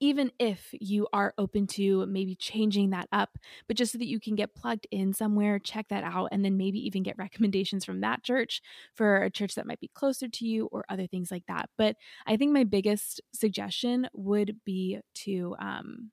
even 0.00 0.30
if 0.38 0.68
you 0.72 1.06
are 1.12 1.32
open 1.38 1.66
to 1.66 2.06
maybe 2.06 2.34
changing 2.34 2.90
that 2.90 3.08
up, 3.12 3.38
but 3.66 3.76
just 3.76 3.92
so 3.92 3.98
that 3.98 4.08
you 4.08 4.20
can 4.20 4.34
get 4.34 4.54
plugged 4.54 4.86
in 4.90 5.12
somewhere, 5.12 5.58
check 5.58 5.88
that 5.88 6.04
out, 6.04 6.28
and 6.32 6.44
then 6.44 6.56
maybe 6.56 6.78
even 6.86 7.02
get 7.02 7.18
recommendations 7.18 7.84
from 7.84 8.00
that 8.00 8.22
church 8.22 8.60
for 8.94 9.22
a 9.22 9.30
church 9.30 9.54
that 9.54 9.66
might 9.66 9.80
be 9.80 9.88
closer 9.88 10.28
to 10.28 10.46
you 10.46 10.66
or 10.66 10.84
other 10.88 11.06
things 11.06 11.30
like 11.30 11.44
that. 11.48 11.70
But 11.78 11.96
I 12.26 12.36
think 12.36 12.52
my 12.52 12.64
biggest 12.64 13.20
suggestion 13.32 14.08
would 14.12 14.56
be 14.64 15.00
to, 15.14 15.56
um, 15.58 16.10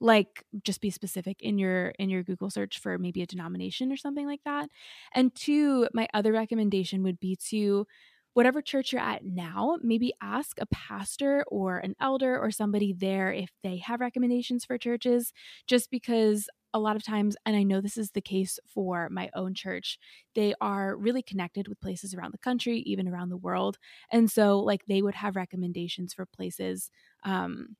like 0.00 0.44
just 0.64 0.80
be 0.80 0.90
specific 0.90 1.40
in 1.40 1.58
your 1.58 1.88
in 1.98 2.10
your 2.10 2.22
google 2.22 2.50
search 2.50 2.78
for 2.78 2.98
maybe 2.98 3.22
a 3.22 3.26
denomination 3.26 3.92
or 3.92 3.96
something 3.96 4.26
like 4.26 4.40
that 4.44 4.68
and 5.14 5.34
two 5.34 5.88
my 5.94 6.08
other 6.12 6.32
recommendation 6.32 7.02
would 7.02 7.18
be 7.20 7.36
to 7.36 7.86
whatever 8.34 8.60
church 8.62 8.92
you're 8.92 9.00
at 9.00 9.24
now, 9.24 9.78
maybe 9.82 10.12
ask 10.20 10.58
a 10.60 10.66
pastor 10.66 11.44
or 11.48 11.78
an 11.78 11.94
elder 12.00 12.38
or 12.38 12.50
somebody 12.50 12.92
there 12.92 13.32
if 13.32 13.50
they 13.62 13.78
have 13.78 14.00
recommendations 14.00 14.64
for 14.64 14.76
churches, 14.78 15.32
just 15.66 15.90
because 15.90 16.48
a 16.72 16.80
lot 16.80 16.96
of 16.96 17.04
times, 17.04 17.36
and 17.46 17.54
I 17.56 17.62
know 17.62 17.80
this 17.80 17.96
is 17.96 18.10
the 18.10 18.20
case 18.20 18.58
for 18.66 19.08
my 19.08 19.30
own 19.34 19.54
church, 19.54 19.98
they 20.34 20.54
are 20.60 20.96
really 20.96 21.22
connected 21.22 21.68
with 21.68 21.80
places 21.80 22.14
around 22.14 22.32
the 22.34 22.38
country, 22.38 22.78
even 22.80 23.06
around 23.06 23.28
the 23.28 23.36
world. 23.36 23.78
And 24.10 24.30
so, 24.30 24.58
like, 24.58 24.84
they 24.86 25.00
would 25.00 25.14
have 25.14 25.36
recommendations 25.36 26.12
for 26.14 26.26
places 26.26 26.90
um, 27.22 27.76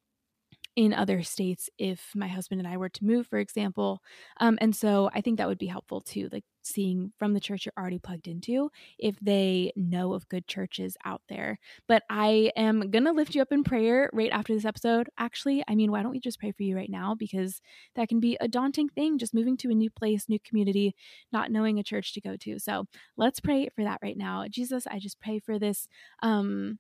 in 0.76 0.92
other 0.92 1.22
states 1.22 1.70
if 1.78 2.10
my 2.14 2.26
husband 2.26 2.60
and 2.60 2.68
I 2.68 2.76
were 2.76 2.88
to 2.88 3.04
move, 3.04 3.26
for 3.26 3.38
example. 3.38 4.00
Um, 4.40 4.58
and 4.60 4.74
so 4.74 5.08
I 5.14 5.20
think 5.20 5.38
that 5.38 5.48
would 5.48 5.58
be 5.58 5.66
helpful 5.66 6.00
too, 6.00 6.28
like 6.32 6.44
seeing 6.62 7.12
from 7.18 7.34
the 7.34 7.40
church 7.40 7.66
you're 7.66 7.72
already 7.78 7.98
plugged 7.98 8.26
into 8.26 8.70
if 8.98 9.16
they 9.20 9.70
know 9.76 10.14
of 10.14 10.28
good 10.28 10.48
churches 10.48 10.96
out 11.04 11.22
there. 11.28 11.58
But 11.86 12.02
I 12.10 12.50
am 12.56 12.90
going 12.90 13.04
to 13.04 13.12
lift 13.12 13.34
you 13.34 13.42
up 13.42 13.52
in 13.52 13.62
prayer 13.62 14.10
right 14.12 14.32
after 14.32 14.54
this 14.54 14.64
episode. 14.64 15.08
Actually, 15.18 15.62
I 15.68 15.74
mean, 15.74 15.92
why 15.92 16.02
don't 16.02 16.10
we 16.10 16.20
just 16.20 16.40
pray 16.40 16.52
for 16.52 16.62
you 16.62 16.74
right 16.74 16.90
now? 16.90 17.14
Because 17.14 17.60
that 17.94 18.08
can 18.08 18.18
be 18.18 18.36
a 18.40 18.48
daunting 18.48 18.88
thing, 18.88 19.18
just 19.18 19.34
moving 19.34 19.56
to 19.58 19.70
a 19.70 19.74
new 19.74 19.90
place, 19.90 20.28
new 20.28 20.40
community, 20.40 20.94
not 21.32 21.52
knowing 21.52 21.78
a 21.78 21.84
church 21.84 22.14
to 22.14 22.20
go 22.20 22.36
to. 22.40 22.58
So 22.58 22.86
let's 23.16 23.40
pray 23.40 23.68
for 23.74 23.84
that 23.84 24.00
right 24.02 24.16
now. 24.16 24.46
Jesus, 24.50 24.86
I 24.86 24.98
just 24.98 25.20
pray 25.20 25.38
for 25.38 25.58
this. 25.58 25.86
Um, 26.22 26.78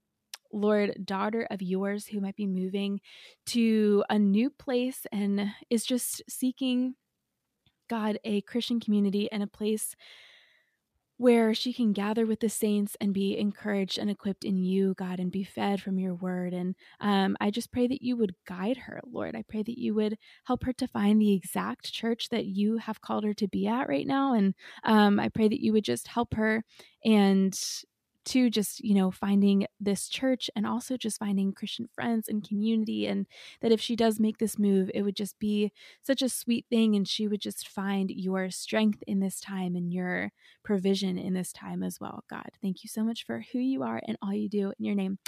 Lord, 0.52 1.04
daughter 1.04 1.46
of 1.50 1.62
yours 1.62 2.06
who 2.06 2.20
might 2.20 2.36
be 2.36 2.46
moving 2.46 3.00
to 3.46 4.04
a 4.08 4.18
new 4.18 4.50
place 4.50 5.06
and 5.12 5.50
is 5.70 5.84
just 5.84 6.22
seeking, 6.28 6.94
God, 7.88 8.18
a 8.24 8.40
Christian 8.42 8.80
community 8.80 9.30
and 9.30 9.42
a 9.42 9.48
place 9.48 9.96
where 11.16 11.54
she 11.54 11.72
can 11.72 11.92
gather 11.92 12.26
with 12.26 12.40
the 12.40 12.48
saints 12.48 12.96
and 13.00 13.14
be 13.14 13.38
encouraged 13.38 13.98
and 13.98 14.10
equipped 14.10 14.44
in 14.44 14.56
you, 14.56 14.94
God, 14.94 15.20
and 15.20 15.30
be 15.30 15.44
fed 15.44 15.80
from 15.80 15.98
your 15.98 16.14
word. 16.14 16.52
And 16.52 16.74
um, 17.00 17.36
I 17.40 17.50
just 17.50 17.70
pray 17.70 17.86
that 17.86 18.02
you 18.02 18.16
would 18.16 18.34
guide 18.46 18.76
her, 18.78 19.00
Lord. 19.10 19.36
I 19.36 19.44
pray 19.48 19.62
that 19.62 19.78
you 19.78 19.94
would 19.94 20.18
help 20.44 20.64
her 20.64 20.72
to 20.74 20.88
find 20.88 21.20
the 21.20 21.32
exact 21.32 21.92
church 21.92 22.30
that 22.30 22.46
you 22.46 22.78
have 22.78 23.00
called 23.00 23.24
her 23.24 23.34
to 23.34 23.48
be 23.48 23.66
at 23.68 23.88
right 23.88 24.06
now. 24.06 24.34
And 24.34 24.54
um, 24.82 25.20
I 25.20 25.28
pray 25.28 25.48
that 25.48 25.62
you 25.62 25.72
would 25.72 25.84
just 25.84 26.08
help 26.08 26.34
her 26.34 26.64
and 27.04 27.56
to 28.24 28.50
just 28.50 28.82
you 28.84 28.94
know 28.94 29.10
finding 29.10 29.66
this 29.80 30.08
church 30.08 30.50
and 30.56 30.66
also 30.66 30.96
just 30.96 31.18
finding 31.18 31.52
christian 31.52 31.88
friends 31.94 32.28
and 32.28 32.46
community 32.46 33.06
and 33.06 33.26
that 33.60 33.72
if 33.72 33.80
she 33.80 33.96
does 33.96 34.20
make 34.20 34.38
this 34.38 34.58
move 34.58 34.90
it 34.94 35.02
would 35.02 35.16
just 35.16 35.38
be 35.38 35.72
such 36.02 36.22
a 36.22 36.28
sweet 36.28 36.66
thing 36.70 36.94
and 36.96 37.08
she 37.08 37.28
would 37.28 37.40
just 37.40 37.68
find 37.68 38.10
your 38.10 38.50
strength 38.50 39.02
in 39.06 39.20
this 39.20 39.40
time 39.40 39.76
and 39.76 39.92
your 39.92 40.30
provision 40.62 41.18
in 41.18 41.34
this 41.34 41.52
time 41.52 41.82
as 41.82 41.98
well 42.00 42.24
god. 42.28 42.48
Thank 42.62 42.82
you 42.84 42.88
so 42.88 43.04
much 43.04 43.24
for 43.24 43.44
who 43.52 43.58
you 43.58 43.82
are 43.82 44.00
and 44.06 44.16
all 44.22 44.32
you 44.32 44.48
do 44.48 44.72
in 44.78 44.84
your 44.84 44.94
name. 44.94 45.18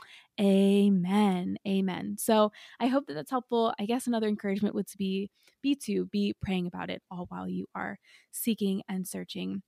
Amen. 0.40 1.56
Amen. 1.66 2.16
So 2.18 2.52
i 2.80 2.86
hope 2.86 3.06
that 3.06 3.14
that's 3.14 3.30
helpful. 3.30 3.74
I 3.78 3.86
guess 3.86 4.06
another 4.06 4.28
encouragement 4.28 4.74
would 4.74 4.86
be 4.98 5.30
be 5.62 5.74
to 5.74 6.06
be 6.06 6.34
praying 6.42 6.66
about 6.66 6.90
it 6.90 7.02
all 7.10 7.26
while 7.28 7.48
you 7.48 7.66
are 7.74 7.98
seeking 8.32 8.82
and 8.88 9.06
searching 9.06 9.62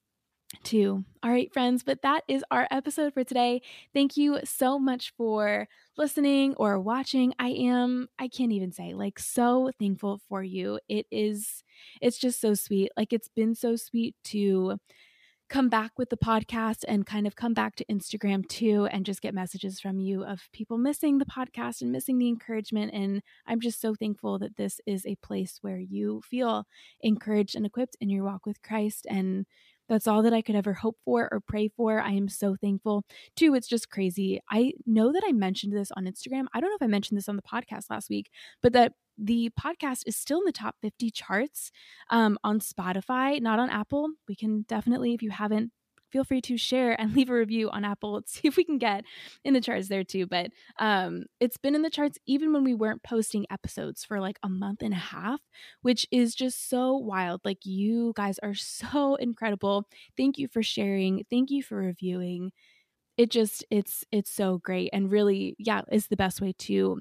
too. 0.63 1.05
All 1.23 1.31
right, 1.31 1.53
friends, 1.53 1.83
but 1.83 2.03
that 2.03 2.25
is 2.29 2.45
our 2.51 2.67
episode 2.71 3.13
for 3.13 3.25
today. 3.25 3.61
Thank 3.93 4.17
you 4.17 4.41
so 4.45 4.79
much 4.79 5.13
for 5.17 5.69
listening 5.97 6.55
or 6.57 6.81
watching. 6.81 7.35
I 7.39 7.49
am, 7.49 8.09
I 8.19 8.29
can't 8.29 8.53
even 8.53 8.73
say, 8.73 8.95
like, 8.95 9.19
so 9.19 9.71
thankful 9.79 10.21
for 10.29 10.43
you. 10.43 10.81
It 10.89 11.07
is, 11.11 11.63
it's 12.01 12.19
just 12.19 12.41
so 12.41 12.55
sweet. 12.55 12.91
Like, 12.97 13.13
it's 13.13 13.29
been 13.29 13.55
so 13.55 13.77
sweet 13.77 14.15
to 14.25 14.79
come 15.49 15.69
back 15.69 15.93
with 15.97 16.11
the 16.11 16.17
podcast 16.17 16.85
and 16.87 17.07
kind 17.07 17.27
of 17.27 17.35
come 17.35 17.55
back 17.55 17.75
to 17.75 17.85
Instagram 17.87 18.47
too 18.49 18.87
and 18.93 19.07
just 19.07 19.23
get 19.23 19.33
messages 19.33 19.81
from 19.81 19.99
you 19.99 20.23
of 20.23 20.43
people 20.53 20.77
missing 20.77 21.17
the 21.17 21.25
podcast 21.25 21.81
and 21.81 21.91
missing 21.91 22.19
the 22.19 22.29
encouragement. 22.29 22.93
And 22.93 23.23
I'm 23.47 23.61
just 23.61 23.81
so 23.81 23.95
thankful 23.95 24.39
that 24.41 24.57
this 24.57 24.79
is 24.87 25.07
a 25.07 25.17
place 25.17 25.59
where 25.63 25.79
you 25.79 26.21
feel 26.23 26.67
encouraged 27.01 27.57
and 27.57 27.65
equipped 27.65 27.97
in 28.01 28.11
your 28.11 28.25
walk 28.25 28.45
with 28.45 28.61
Christ 28.63 29.07
and 29.09 29.47
that's 29.89 30.07
all 30.07 30.23
that 30.23 30.33
I 30.33 30.43
could 30.43 30.57
ever 30.57 30.75
hope 30.75 30.97
for 31.05 31.29
or 31.31 31.41
pray 31.41 31.69
for. 31.69 32.01
I 32.01 32.13
am 32.13 32.29
so 32.29 32.57
thankful. 32.61 33.05
Two, 33.37 33.55
it's 33.55 33.69
just 33.69 33.91
crazy. 33.91 34.41
I 34.51 34.73
know 34.87 35.13
that 35.13 35.23
I 35.27 35.33
mentioned 35.33 35.73
this 35.73 35.91
on 35.93 36.05
Instagram. 36.05 36.47
I 36.53 36.61
don't 36.61 36.71
know 36.71 36.77
if 36.77 36.83
I 36.83 36.87
mentioned 36.87 37.17
this 37.19 37.29
on 37.29 37.37
the 37.37 37.43
podcast 37.43 37.91
last 37.91 38.11
week, 38.11 38.31
but 38.63 38.73
that 38.73 38.93
the 39.17 39.51
podcast 39.59 40.03
is 40.07 40.17
still 40.17 40.39
in 40.39 40.45
the 40.45 40.53
top 40.53 40.77
50 40.81 41.11
charts 41.11 41.73
um, 42.11 42.39
on 42.45 42.61
Spotify, 42.61 43.41
not 43.41 43.59
on 43.59 43.69
Apple. 43.71 44.11
We 44.29 44.37
can 44.37 44.63
definitely, 44.69 45.15
if 45.15 45.23
you 45.23 45.31
haven't 45.31 45.73
feel 46.11 46.25
free 46.25 46.41
to 46.43 46.57
share 46.57 46.99
and 47.01 47.13
leave 47.17 47.31
a 47.31 47.35
review 47.35 47.71
on 47.71 47.85
Apple. 47.85 48.15
Let's 48.15 48.33
see 48.33 48.49
if 48.49 48.57
we 48.57 48.65
can 48.65 48.79
get 48.79 49.05
in 49.45 49.55
the 49.55 49.61
charts 49.61 49.89
there 49.89 50.05
too. 50.05 50.27
But 50.27 50.51
um, 50.79 51.25
it's 51.41 51.57
been 51.57 51.75
in 51.75 51.83
the 51.83 51.91
charts 51.91 52.19
even 52.27 52.53
when 52.53 52.65
we 52.65 52.75
weren't 52.75 53.03
posting 53.03 53.47
episodes 53.51 54.05
for 54.05 54.21
like 54.21 54.39
a 54.43 54.49
month 54.49 54.83
and 54.83 54.93
a 54.95 54.97
half, 54.97 55.41
which 55.83 56.07
is 56.11 56.35
just 56.35 56.69
so 56.69 56.97
wild. 56.97 57.41
Like, 57.45 57.65
you 57.65 58.13
guys 58.17 58.39
are 58.41 58.55
so 58.55 59.17
incredible. 59.17 59.87
Thank 60.17 60.39
you 60.39 60.49
for 60.49 60.63
sharing. 60.63 61.25
Thank 61.31 61.51
you 61.51 61.63
for 61.63 61.77
reviewing. 61.77 62.53
It 63.17 63.31
just, 63.31 63.65
it's, 63.71 64.05
it's 64.13 64.31
so 64.31 64.59
great 64.59 64.91
and 64.93 65.11
really, 65.11 65.57
yeah, 65.59 65.83
is 65.91 66.07
the 66.07 66.17
best 66.17 66.41
way 66.41 66.55
to 66.61 67.01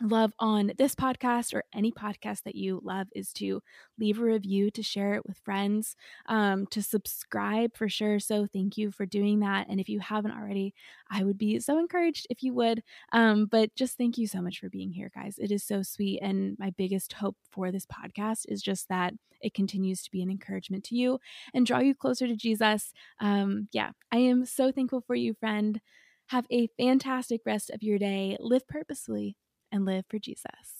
love 0.00 0.32
on 0.38 0.72
this 0.78 0.94
podcast 0.94 1.54
or 1.54 1.64
any 1.74 1.90
podcast 1.90 2.42
that 2.42 2.54
you 2.54 2.80
love 2.84 3.08
is 3.14 3.32
to 3.34 3.62
leave 3.98 4.18
a 4.18 4.24
review, 4.24 4.70
to 4.72 4.82
share 4.82 5.14
it 5.14 5.26
with 5.26 5.38
friends, 5.38 5.96
um, 6.26 6.66
to 6.66 6.82
subscribe 6.82 7.76
for 7.76 7.88
sure. 7.88 8.18
So 8.20 8.46
thank 8.46 8.76
you 8.76 8.90
for 8.90 9.06
doing 9.06 9.40
that. 9.40 9.66
And 9.68 9.80
if 9.80 9.88
you 9.88 10.00
haven't 10.00 10.32
already, 10.32 10.74
I 11.10 11.24
would 11.24 11.38
be 11.38 11.58
so 11.60 11.78
encouraged 11.78 12.26
if 12.30 12.42
you 12.42 12.52
would. 12.54 12.82
Um, 13.12 13.46
but 13.46 13.74
just 13.74 13.96
thank 13.96 14.18
you 14.18 14.26
so 14.26 14.42
much 14.42 14.60
for 14.60 14.68
being 14.68 14.92
here, 14.92 15.10
guys. 15.14 15.36
It 15.38 15.50
is 15.50 15.64
so 15.64 15.82
sweet. 15.82 16.20
And 16.20 16.58
my 16.58 16.70
biggest 16.76 17.14
hope 17.14 17.36
for 17.50 17.70
this 17.70 17.86
podcast 17.86 18.44
is 18.48 18.62
just 18.62 18.88
that 18.88 19.14
it 19.40 19.54
continues 19.54 20.02
to 20.02 20.10
be 20.10 20.22
an 20.22 20.30
encouragement 20.30 20.84
to 20.84 20.96
you 20.96 21.20
and 21.54 21.66
draw 21.66 21.78
you 21.78 21.94
closer 21.94 22.26
to 22.26 22.36
Jesus. 22.36 22.92
Um, 23.20 23.68
yeah, 23.72 23.90
I 24.12 24.18
am 24.18 24.44
so 24.46 24.72
thankful 24.72 25.02
for 25.06 25.14
you, 25.14 25.34
friend. 25.34 25.80
Have 26.28 26.46
a 26.50 26.68
fantastic 26.78 27.42
rest 27.46 27.70
of 27.70 27.82
your 27.82 27.98
day. 27.98 28.36
Live 28.40 28.66
purposefully 28.66 29.36
and 29.76 29.86
live 29.86 30.06
for 30.08 30.18
Jesus. 30.18 30.75